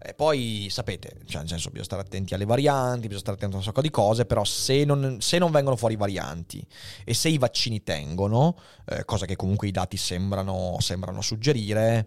[0.00, 3.58] E poi sapete, cioè nel senso bisogna stare attenti alle varianti, bisogna stare attenti a
[3.58, 6.64] un sacco di cose, però se non, se non vengono fuori varianti
[7.04, 12.06] e se i vaccini tengono, eh, cosa che comunque i dati sembrano, sembrano suggerire,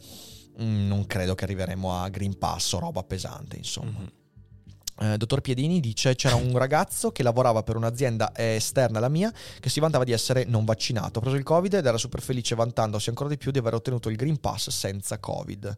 [0.61, 3.99] mm, non credo che arriveremo a Green Pass o roba pesante, insomma.
[3.99, 4.11] Mhm.
[5.01, 9.69] Eh, dottor Piedini dice c'era un ragazzo che lavorava per un'azienda esterna alla mia che
[9.69, 11.19] si vantava di essere non vaccinato.
[11.19, 14.09] Ha preso il Covid ed era super felice vantandosi ancora di più di aver ottenuto
[14.09, 15.77] il Green Pass senza Covid.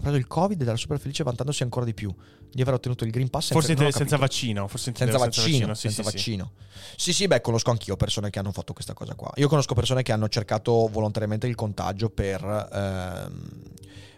[0.00, 2.10] Ha preso il Covid ed era super felice vantandosi ancora di più
[2.50, 4.16] di aver ottenuto il Green Pass senza, Forse senza capito.
[4.16, 4.66] vaccino.
[4.66, 6.14] Forse Senza intendeva vaccino, Sì, senza sì, sì.
[6.16, 6.52] vaccino.
[6.96, 9.30] Sì, sì, beh, conosco anch'io persone che hanno fatto questa cosa qua.
[9.36, 12.42] Io conosco persone che hanno cercato volontariamente il contagio per,
[12.72, 13.50] ehm,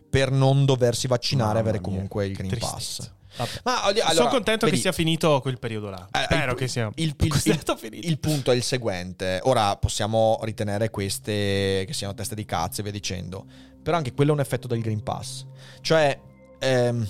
[0.09, 3.03] per non doversi vaccinare e avere mia, comunque il Green tristezza.
[3.37, 3.61] Pass.
[3.65, 6.07] Ma allora, Sono contento vedi, che sia finito quel periodo là.
[6.13, 9.41] eh, Spero il- che sia il, il- il punto è il seguente.
[9.45, 13.47] Ora possiamo ritenere queste che siano teste di cazzo e via dicendo.
[13.83, 15.47] Però anche quello è un effetto del Green Pass.
[15.81, 16.21] Cioè,
[16.59, 17.09] ehm,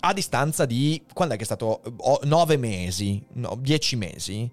[0.00, 1.80] a distanza di quando è che è stato?
[1.98, 4.50] Oh, nove mesi, no, dieci mesi.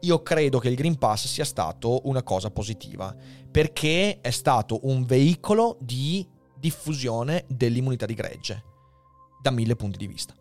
[0.00, 3.14] Io credo che il Green Pass sia stato una cosa positiva
[3.50, 6.26] perché è stato un veicolo di
[6.58, 8.64] diffusione dell'immunità di gregge
[9.40, 10.34] da mille punti di vista.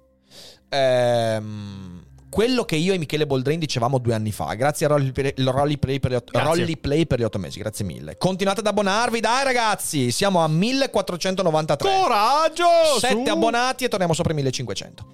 [0.69, 5.99] Ehm, quello che io e Michele Boldrin dicevamo due anni fa, grazie a Rolly Play,
[5.99, 6.32] per, gli otto,
[6.79, 8.17] Play per gli otto mesi, grazie mille.
[8.17, 11.89] Continuate ad abbonarvi, dai ragazzi, siamo a 1493.
[11.89, 12.99] Coraggio!
[12.99, 13.29] 7 su!
[13.29, 15.05] abbonati e torniamo sopra i 1500.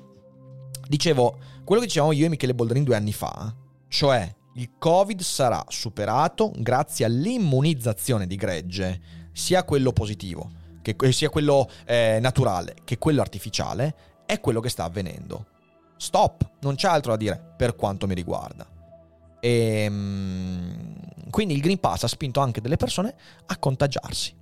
[0.88, 3.52] Dicevo, quello che dicevamo io e Michele Boldrin due anni fa,
[3.88, 9.02] cioè il Covid sarà superato grazie all'immunizzazione di gregge,
[9.34, 10.52] sia quello positivo,
[10.84, 13.96] che, sia quello eh, naturale, che quello artificiale,
[14.28, 15.56] è quello che sta avvenendo.
[15.98, 18.66] Stop, non c'è altro da dire per quanto mi riguarda.
[19.40, 19.90] E,
[21.30, 23.14] quindi il Green Pass ha spinto anche delle persone
[23.46, 24.36] a contagiarsi.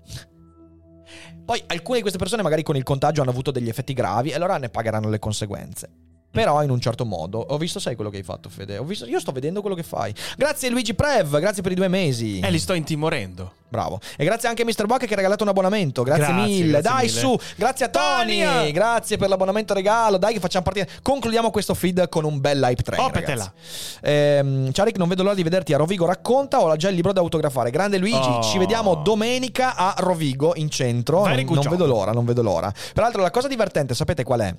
[1.45, 4.35] Poi alcune di queste persone magari con il contagio hanno avuto degli effetti gravi e
[4.35, 6.04] allora ne pagheranno le conseguenze.
[6.35, 7.39] Però in un certo modo.
[7.39, 8.77] Ho visto, sai quello che hai fatto, Fede?
[8.77, 10.13] Ho visto, io sto vedendo quello che fai.
[10.37, 12.39] Grazie Luigi Prev, grazie per i due mesi.
[12.39, 13.53] Eh, li sto intimorendo.
[13.67, 13.99] Bravo.
[14.15, 14.85] E grazie anche a Mr.
[14.85, 16.03] Buck che ha regalato un abbonamento.
[16.03, 16.67] Grazie, Grazie, mille.
[16.79, 17.19] grazie Dai mille.
[17.19, 17.37] su.
[17.55, 18.43] Grazie a Tony.
[18.43, 18.71] Tony!
[18.71, 20.17] Grazie per l'abbonamento regalo.
[20.17, 20.87] Dai che facciamo partire.
[21.01, 23.03] Concludiamo questo feed con un bel hype train.
[23.03, 23.43] Opetela.
[23.43, 23.97] ragazzi.
[24.01, 26.61] Ehm, ciao Rick, non vedo l'ora di vederti a Rovigo racconta.
[26.61, 27.69] Ho già il libro da autografare.
[27.71, 28.41] Grande Luigi, Oh.
[28.43, 31.23] ci vediamo domenica a Rovigo in centro.
[31.23, 32.71] Very Non, non vedo l'ora, non vedo l'ora.
[32.93, 34.55] Peraltro la cosa divertente, sapete qual è?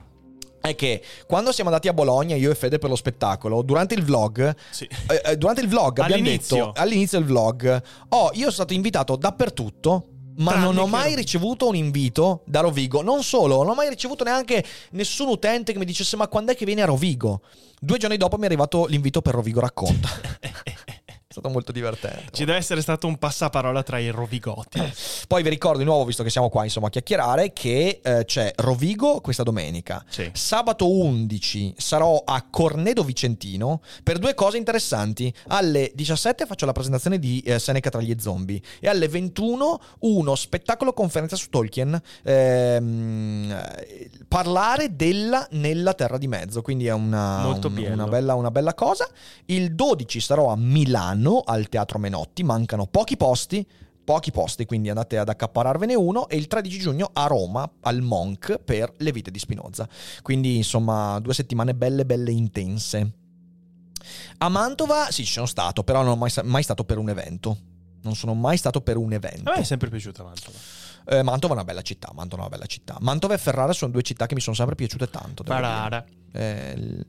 [0.68, 4.02] È che quando siamo andati a Bologna, io e Fede per lo spettacolo, durante il
[4.04, 4.88] vlog, Sì.
[5.08, 6.56] eh, eh, durante il vlog abbiamo All'inizio.
[6.56, 10.08] detto all'inizio del vlog oh io sono stato invitato dappertutto
[10.38, 11.20] ma Tranne non ho mai Rovigo.
[11.20, 15.78] ricevuto un invito da Rovigo non solo non ho mai ricevuto neanche nessun utente che
[15.78, 17.40] mi dicesse ma quando è che vieni a Rovigo
[17.80, 20.08] due giorni dopo mi è arrivato l'invito per Rovigo racconta
[21.40, 24.80] stato molto divertente Ci deve essere stato un passaparola tra i rovigoti.
[25.28, 28.52] poi vi ricordo di nuovo visto che siamo qua insomma a chiacchierare che eh, c'è
[28.56, 30.30] Rovigo questa domenica Sì.
[30.32, 35.32] Sabato 11 sarò a Cornedo Vicentino per due cose interessanti.
[35.48, 40.34] Alle 17 faccio la presentazione di eh, Seneca tra gli zombie e alle 21 uno
[40.34, 42.00] spettacolo conferenza su Tolkien.
[42.22, 47.60] ehm, eh, parlare della Nella Terra di Mezzo, quindi è una, un-
[47.92, 49.08] una bella, una bella cosa.
[49.46, 53.66] Il 12 sarò a Milano al Teatro Menotti, mancano pochi posti.
[54.06, 56.28] Pochi posti, quindi andate ad accapararvene uno.
[56.28, 59.88] E il 13 giugno a Roma, al Monk, per le vite di Spinoza.
[60.22, 63.12] Quindi, insomma, due settimane belle, belle intense.
[64.38, 67.58] A Mantova, sì, ci sono stato, però non ho mai, mai stato per un evento.
[68.02, 69.50] Non sono mai stato per un evento.
[69.50, 70.56] A me è sempre piaciuta Mantova.
[71.08, 72.10] Eh, Mantova è una bella città.
[72.14, 72.96] Mantova è una bella città.
[73.00, 75.42] Mantova e Ferrara sono due città che mi sono sempre piaciute tanto.
[75.42, 75.54] devo
[75.88, 76.06] dire.
[76.36, 77.04] Eh,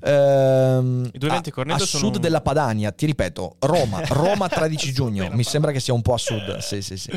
[0.00, 4.48] ehm, I due eventi a, a sono sud un- della Padania, ti ripeto, Roma, Roma
[4.48, 5.28] 13 giugno.
[5.32, 6.58] Mi sembra che sia un po' a sud.
[6.58, 7.10] Sì, sì, sì.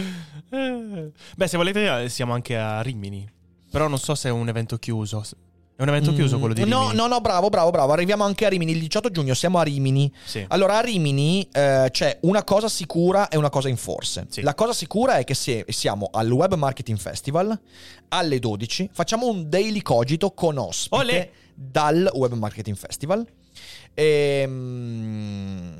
[0.50, 3.28] Eh, Beh, se volete eh, siamo anche a Rimini.
[3.72, 5.24] Però non so se è un evento chiuso.
[5.80, 6.96] È un evento chiuso quello di no, Rimini?
[6.98, 7.94] No, no, bravo, bravo, bravo.
[7.94, 8.74] Arriviamo anche a Rimini.
[8.74, 10.12] Il 18 giugno siamo a Rimini.
[10.26, 10.44] Sì.
[10.50, 14.26] Allora, a Rimini eh, c'è una cosa sicura e una cosa in forse.
[14.28, 14.42] Sì.
[14.42, 17.58] La cosa sicura è che se siamo al Web Marketing Festival
[18.10, 18.90] alle 12.
[18.92, 21.30] Facciamo un daily cogito con ospite Olè.
[21.54, 23.26] dal Web Marketing Festival.
[23.94, 25.79] Ehm,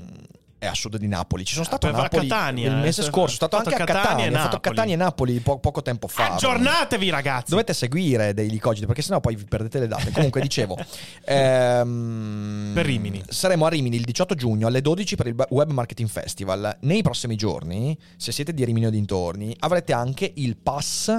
[0.60, 1.46] è a sud di Napoli.
[1.46, 2.82] Ci sono stato a Napoli Catania, il eh.
[2.82, 3.36] mese scorso.
[3.36, 4.40] Sono stato anche a Catania Catania.
[4.40, 4.60] Ho fatto.
[4.60, 6.34] Catania e Napoli po- poco tempo fa.
[6.34, 7.52] Aggiornatevi, ragazzi!
[7.52, 10.12] Dovete seguire dei licogiti perché sennò poi vi perdete le date.
[10.12, 10.78] Comunque dicevo,
[11.26, 13.24] ehm, Per Rimini.
[13.28, 16.78] Saremo a Rimini il 18 giugno alle 12 per il Web Marketing Festival.
[16.82, 21.18] Nei prossimi giorni, se siete di Rimini o dintorni, avrete anche il pass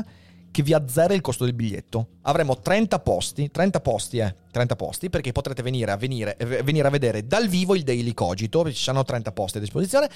[0.51, 2.09] che vi azzera il costo del biglietto.
[2.23, 6.87] Avremo 30 posti, 30 posti, eh, 30 posti, perché potrete venire a, venire, eh, venire
[6.87, 10.09] a vedere dal vivo il Daily Cogito, ci saranno 30 posti a disposizione,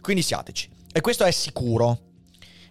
[0.00, 0.68] quindi siateci.
[0.92, 2.00] E questo è sicuro.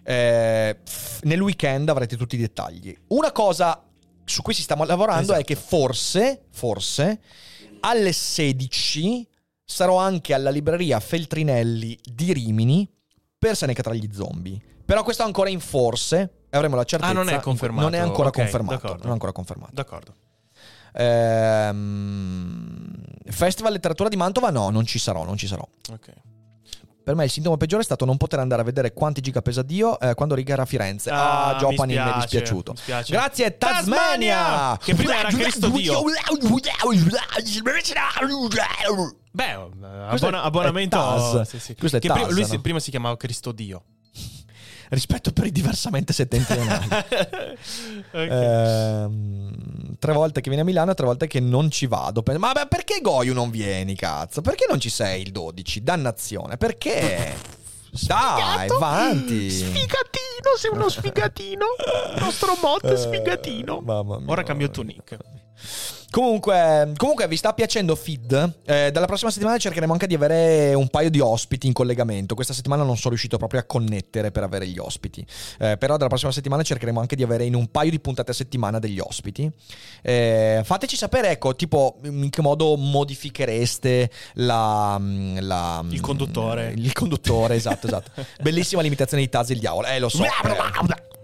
[0.04, 0.78] Eh,
[1.24, 2.96] nel weekend avrete tutti i dettagli.
[3.08, 3.84] Una cosa
[4.24, 5.40] su cui si sta lavorando Esatto.
[5.40, 7.20] è che forse, forse,
[7.82, 9.28] alle 16
[9.64, 12.90] sarò anche alla libreria Feltrinelli di Rimini
[13.38, 14.60] per Seneca tra gli zombie.
[14.86, 17.12] Però questo è ancora in forse avremo la certezza.
[17.12, 17.82] Ah, non è confermato.
[17.84, 18.74] Non è ancora Ok, confermato.
[18.76, 19.02] d'accordo.
[19.02, 19.72] Non è ancora confermato.
[19.74, 20.14] D'accordo.
[20.94, 22.92] Ehm,
[23.30, 24.50] Festival Letteratura di Mantova?
[24.50, 25.68] No, non ci sarò, non ci sarò.
[25.92, 26.14] Ok.
[27.04, 29.62] Per me il sintomo peggiore è stato non poter andare a vedere quanti giga pesa
[29.62, 31.10] Dio eh, quando Riga era a Firenze.
[31.10, 32.74] Ah, Ah, Giopani mi mi è dispiaciuto.
[32.86, 33.14] mi.
[33.14, 34.36] Grazie Tasmania!
[34.36, 34.78] Tasmania!
[34.84, 36.02] Che prima era Cristo Dio.
[39.32, 40.98] Beh, abbona- è- abbonamento.
[40.98, 41.42] Taz.
[41.44, 41.76] sì, sì.
[41.76, 43.84] Che prima- lui si- prima si chiamava Cristo Dio.
[44.90, 46.88] Rispetto per i diversamente settentrionali.
[48.12, 52.24] Ehm, tre volte che vieni a Milano tre volte che non ci vado.
[52.38, 54.42] Ma beh, perché Goyu non vieni, cazzo?
[54.42, 55.84] Perché non ci sei il 12?
[55.84, 57.36] Dannazione, perché?
[58.06, 59.50] Dai, avanti.
[59.50, 61.66] Sfigatino, sei uno sfigatino.
[62.16, 63.80] Il nostro mod è Eh, sfigatino.
[63.84, 64.96] mamma mia, Ora cambio tuo mia.
[64.96, 65.18] nick.
[66.10, 68.60] Comunque, comunque vi sta piacendo Feed?
[68.66, 72.34] Eh, dalla prossima settimana cercheremo anche di avere un paio di ospiti in collegamento.
[72.34, 75.26] Questa settimana non sono riuscito proprio a connettere per avere gli ospiti.
[75.60, 78.34] Eh, però dalla prossima settimana cercheremo anche di avere in un paio di puntate a
[78.34, 79.52] settimana degli ospiti.
[80.02, 85.00] Eh, fateci sapere, ecco, tipo in che modo modifichereste la,
[85.40, 86.74] la- Il conduttore.
[86.76, 88.12] Il conduttore, esatto, esatto.
[88.42, 89.88] Bellissima l'imitazione di Taz il diavolo.
[89.88, 90.24] Eh, lo so.
[90.24, 90.30] eh.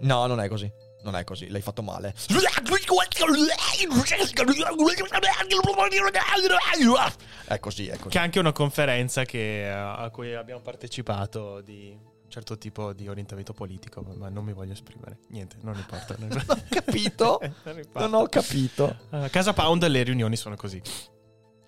[0.02, 0.70] No, non è così.
[1.04, 2.14] Non è così, l'hai fatto male.
[7.46, 8.10] È così, è così.
[8.10, 12.94] Che è anche una conferenza che, eh, a cui abbiamo partecipato di un certo tipo
[12.94, 15.20] di orientamento politico, ma non mi voglio esprimere.
[15.30, 16.16] Niente, non importa.
[16.24, 17.40] Non, ho capito.
[17.64, 17.82] Non.
[17.94, 18.98] Non ho capito.
[19.10, 20.82] A Casa Pound le riunioni sono così.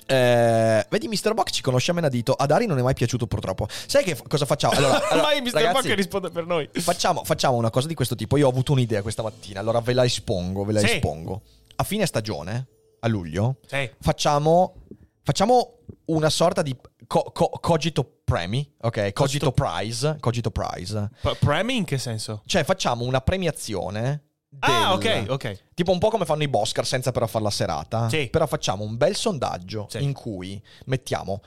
[0.07, 1.33] Eh, vedi, Mr.
[1.33, 2.33] Box ci conosce a menadito.
[2.33, 3.67] A Dari non è mai piaciuto, purtroppo.
[3.87, 4.73] Sai che f- cosa facciamo?
[4.77, 5.51] Allora, allora, Mr.
[5.53, 6.69] ragazzi, Buck risponde per noi.
[6.73, 8.37] Facciamo, facciamo una cosa di questo tipo.
[8.37, 10.91] Io ho avuto un'idea questa mattina, allora ve la espongo, ve la Sì.
[10.93, 11.41] espongo.
[11.77, 12.67] A fine stagione,
[12.99, 13.89] a luglio, Sì.
[13.99, 14.75] facciamo,
[15.23, 16.75] facciamo una sorta di
[17.07, 19.11] co- co- cogito premi, ok?
[19.13, 21.09] Cogito Cogito- prize, cogito prize.
[21.21, 22.41] P- premi in che senso?
[22.45, 24.24] Cioè facciamo una premiazione
[24.59, 25.59] Ah, del- ok, ok.
[25.73, 28.09] Tipo un po' come fanno i Boscar senza però fare la serata.
[28.09, 28.27] Sì.
[28.29, 30.01] Però facciamo un bel sondaggio Sì.
[30.03, 31.41] in cui mettiamo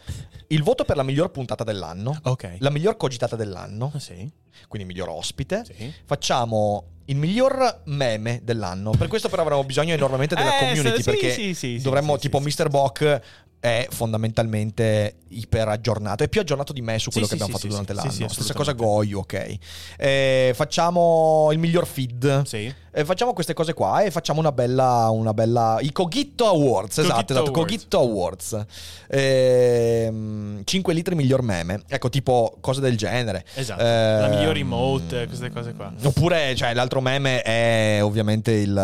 [0.49, 2.57] il voto per la miglior puntata dell'anno, Ok.
[2.59, 4.31] la miglior cogitata dell'anno, Ah, sì.
[4.69, 5.65] quindi miglior ospite.
[5.65, 5.93] Sì.
[6.05, 8.91] Facciamo il miglior meme dell'anno.
[8.91, 12.39] Per questo però avremo bisogno enormemente della Eh, community sì, perché sì, sì, dovremmo tipo
[12.39, 12.69] Mr.
[12.69, 13.21] Bock
[13.61, 17.59] è fondamentalmente iper aggiornato, è più aggiornato di me su quello Sì, che sì, abbiamo
[17.59, 18.29] sì, fatto durante l'anno.
[18.29, 18.73] Stessa cosa.
[18.73, 19.57] Goyu, ok.
[19.97, 22.43] Eh, facciamo il miglior feed.
[22.47, 22.73] Sì.
[22.91, 27.13] Eh, facciamo queste cose qua e facciamo una bella, una bella i Cogitto Awards, esatto,
[27.15, 27.73] Cogitto esatto, Awards.
[27.73, 28.65] Cogitto Awards.
[29.09, 33.45] Ehm, 5 litri miglior meme, ecco, tipo cose del genere.
[33.55, 33.83] Esatto.
[33.83, 35.93] Ehm, La migliore emote, queste cose qua.
[36.03, 38.75] Oppure, cioè, l'altro meme è ovviamente il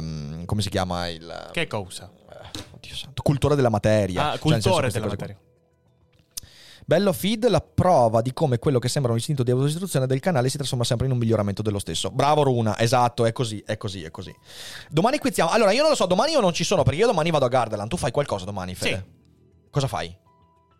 [0.00, 2.10] um, come si chiama il Che cosa?
[2.70, 4.28] Oddio santo, cultore della materia.
[4.28, 5.26] Ah, Cioè, cultore queste della cose qua.
[5.26, 5.46] materia.
[6.84, 10.48] Bello feed, la prova di come quello che sembra un istinto di autodistruzione del canale
[10.48, 12.10] si trasforma sempre in un miglioramento dello stesso.
[12.10, 14.34] Bravo Runa, esatto, è così, è così, è così.
[14.88, 15.50] Domani quiziamo.
[15.50, 17.48] Allora, io non lo so, domani io non ci sono perché io domani vado a
[17.48, 17.90] Gardaland.
[17.90, 19.06] Tu fai qualcosa domani, Fede?
[19.70, 20.16] Cosa fai?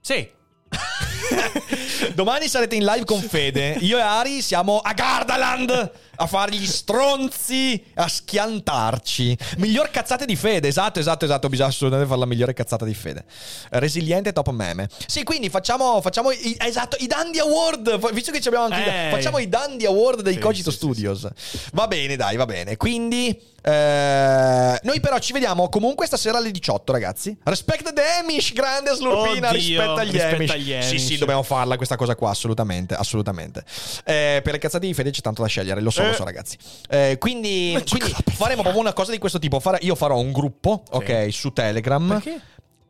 [0.01, 0.37] Sì.
[2.15, 3.77] Domani sarete in live con Fede.
[3.81, 9.37] Io e Ari siamo a Gardaland a fare gli stronzi, a schiantarci.
[9.59, 10.69] Miglior cazzate di Fede.
[10.69, 11.49] Esatto, esatto, esatto.
[11.49, 13.25] Bisogna assolutamente fare la migliore cazzata di Fede.
[13.71, 14.89] Resiliente top meme.
[15.07, 18.13] Sì, quindi facciamo, facciamo i, esatto, i Dandy Award.
[18.13, 19.09] Visto che ci abbiamo anche.
[19.09, 19.11] Eh.
[19.11, 21.29] Facciamo i Dandy Award dei Sì, Cogito sì, sì, Studios.
[21.73, 22.77] Va bene, dai, va bene.
[22.77, 23.57] Quindi.
[23.61, 27.37] Eh, noi però ci vediamo comunque stasera alle 18, ragazzi.
[27.43, 30.87] Respect the Amish, grande slurpina, Oddio, rispetto agli rispetto Amish.
[30.87, 33.65] Sì, sì, dobbiamo farla questa cosa qua, assolutamente, assolutamente.
[34.05, 36.57] Eh, per le cazzate di Fede c'è tanto da scegliere, lo so, lo so, ragazzi.
[36.89, 39.61] Eh, quindi quindi faremo proprio una cosa di questo tipo.
[39.61, 42.09] Fare- io farò un gruppo, ok, su Telegram.
[42.09, 42.41] Perché?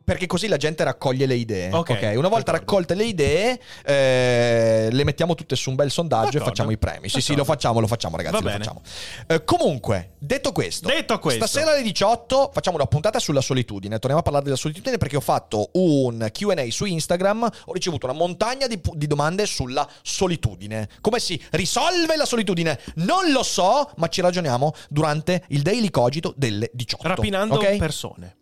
[0.09, 1.71] Perché così la gente raccoglie le idee.
[1.71, 2.13] Ok, ok?
[2.15, 2.51] Una volta d'accordo.
[2.51, 6.49] raccolte le idee, eh, le mettiamo tutte su un bel sondaggio e D'accordo.
[6.49, 7.09] facciamo i premi.
[7.09, 7.41] Sì, sì, D'accordo.
[7.41, 8.35] lo facciamo, lo facciamo, ragazzi.
[8.35, 8.57] Va lo bene.
[8.63, 8.81] facciamo.
[9.27, 11.45] Eh, comunque, detto questo, Detto questo.
[11.45, 13.95] stasera alle 18 facciamo una puntata sulla solitudine.
[13.99, 17.49] Torniamo a parlare della solitudine perché ho fatto un QA su Instagram.
[17.65, 20.89] Ho ricevuto una montagna di, di domande sulla solitudine.
[21.01, 22.79] Come si risolve la solitudine?
[22.95, 27.07] Non lo so, ma ci ragioniamo durante il daily cogito delle 18.
[27.07, 27.77] Rapinando ok?
[27.77, 28.33] persone.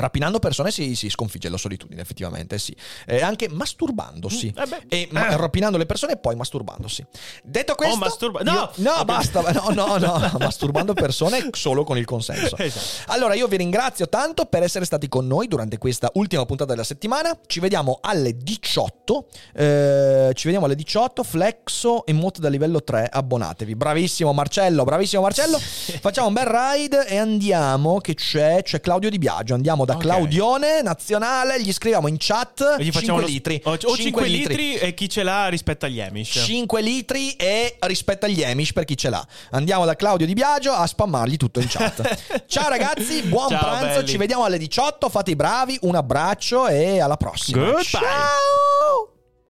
[0.00, 2.74] Rapinando persone si, si sconfigge la solitudine, effettivamente, sì.
[3.06, 4.52] E anche masturbandosi.
[4.58, 5.36] Mm, eh e ma- Eh.
[5.36, 7.04] rapinando le persone e poi masturbandosi.
[7.44, 7.96] Detto questo...
[7.96, 8.70] masturba- io- no!
[8.76, 9.04] no, Ok.
[9.04, 9.38] basta.
[9.52, 10.32] No, no, no.
[10.38, 12.56] masturbando persone solo con il consenso.
[12.60, 13.12] Esatto.
[13.12, 16.84] Allora, io vi ringrazio tanto per essere stati con noi durante questa ultima puntata della
[16.84, 17.36] settimana.
[17.46, 19.26] Ci vediamo alle 18.
[19.54, 21.22] Eh, ci vediamo alle 18.
[21.22, 23.08] Flexo e Mot da livello 3.
[23.10, 23.74] Abbonatevi.
[23.74, 25.58] Bravissimo Marcello, bravissimo Marcello.
[25.58, 27.98] Facciamo un bel ride e andiamo.
[28.00, 28.62] Che c'è?
[28.62, 29.54] C'è Claudio Di Biagio.
[29.54, 30.02] Andiamo da Ok.
[30.02, 31.60] Claudione Nazionale.
[31.62, 32.76] Gli scriviamo in chat.
[32.78, 33.60] E gli facciamo 5 lo- litri.
[33.64, 34.74] O, o 5 litri.
[34.76, 36.42] e chi ce l'ha rispetto agli Amish.
[36.44, 39.26] 5 litri e rispetto agli Amish per chi ce l'ha.
[39.50, 42.44] Andiamo da Claudio Di Biagio a spammargli tutto in chat.
[42.46, 44.08] Ciao ragazzi, buon Ciao, pranzo, belli.
[44.08, 47.62] ci vediamo alle 18, fate i bravi, un abbraccio e alla prossima.
[47.64, 47.82] Goodbye.
[47.84, 49.19] Ciao!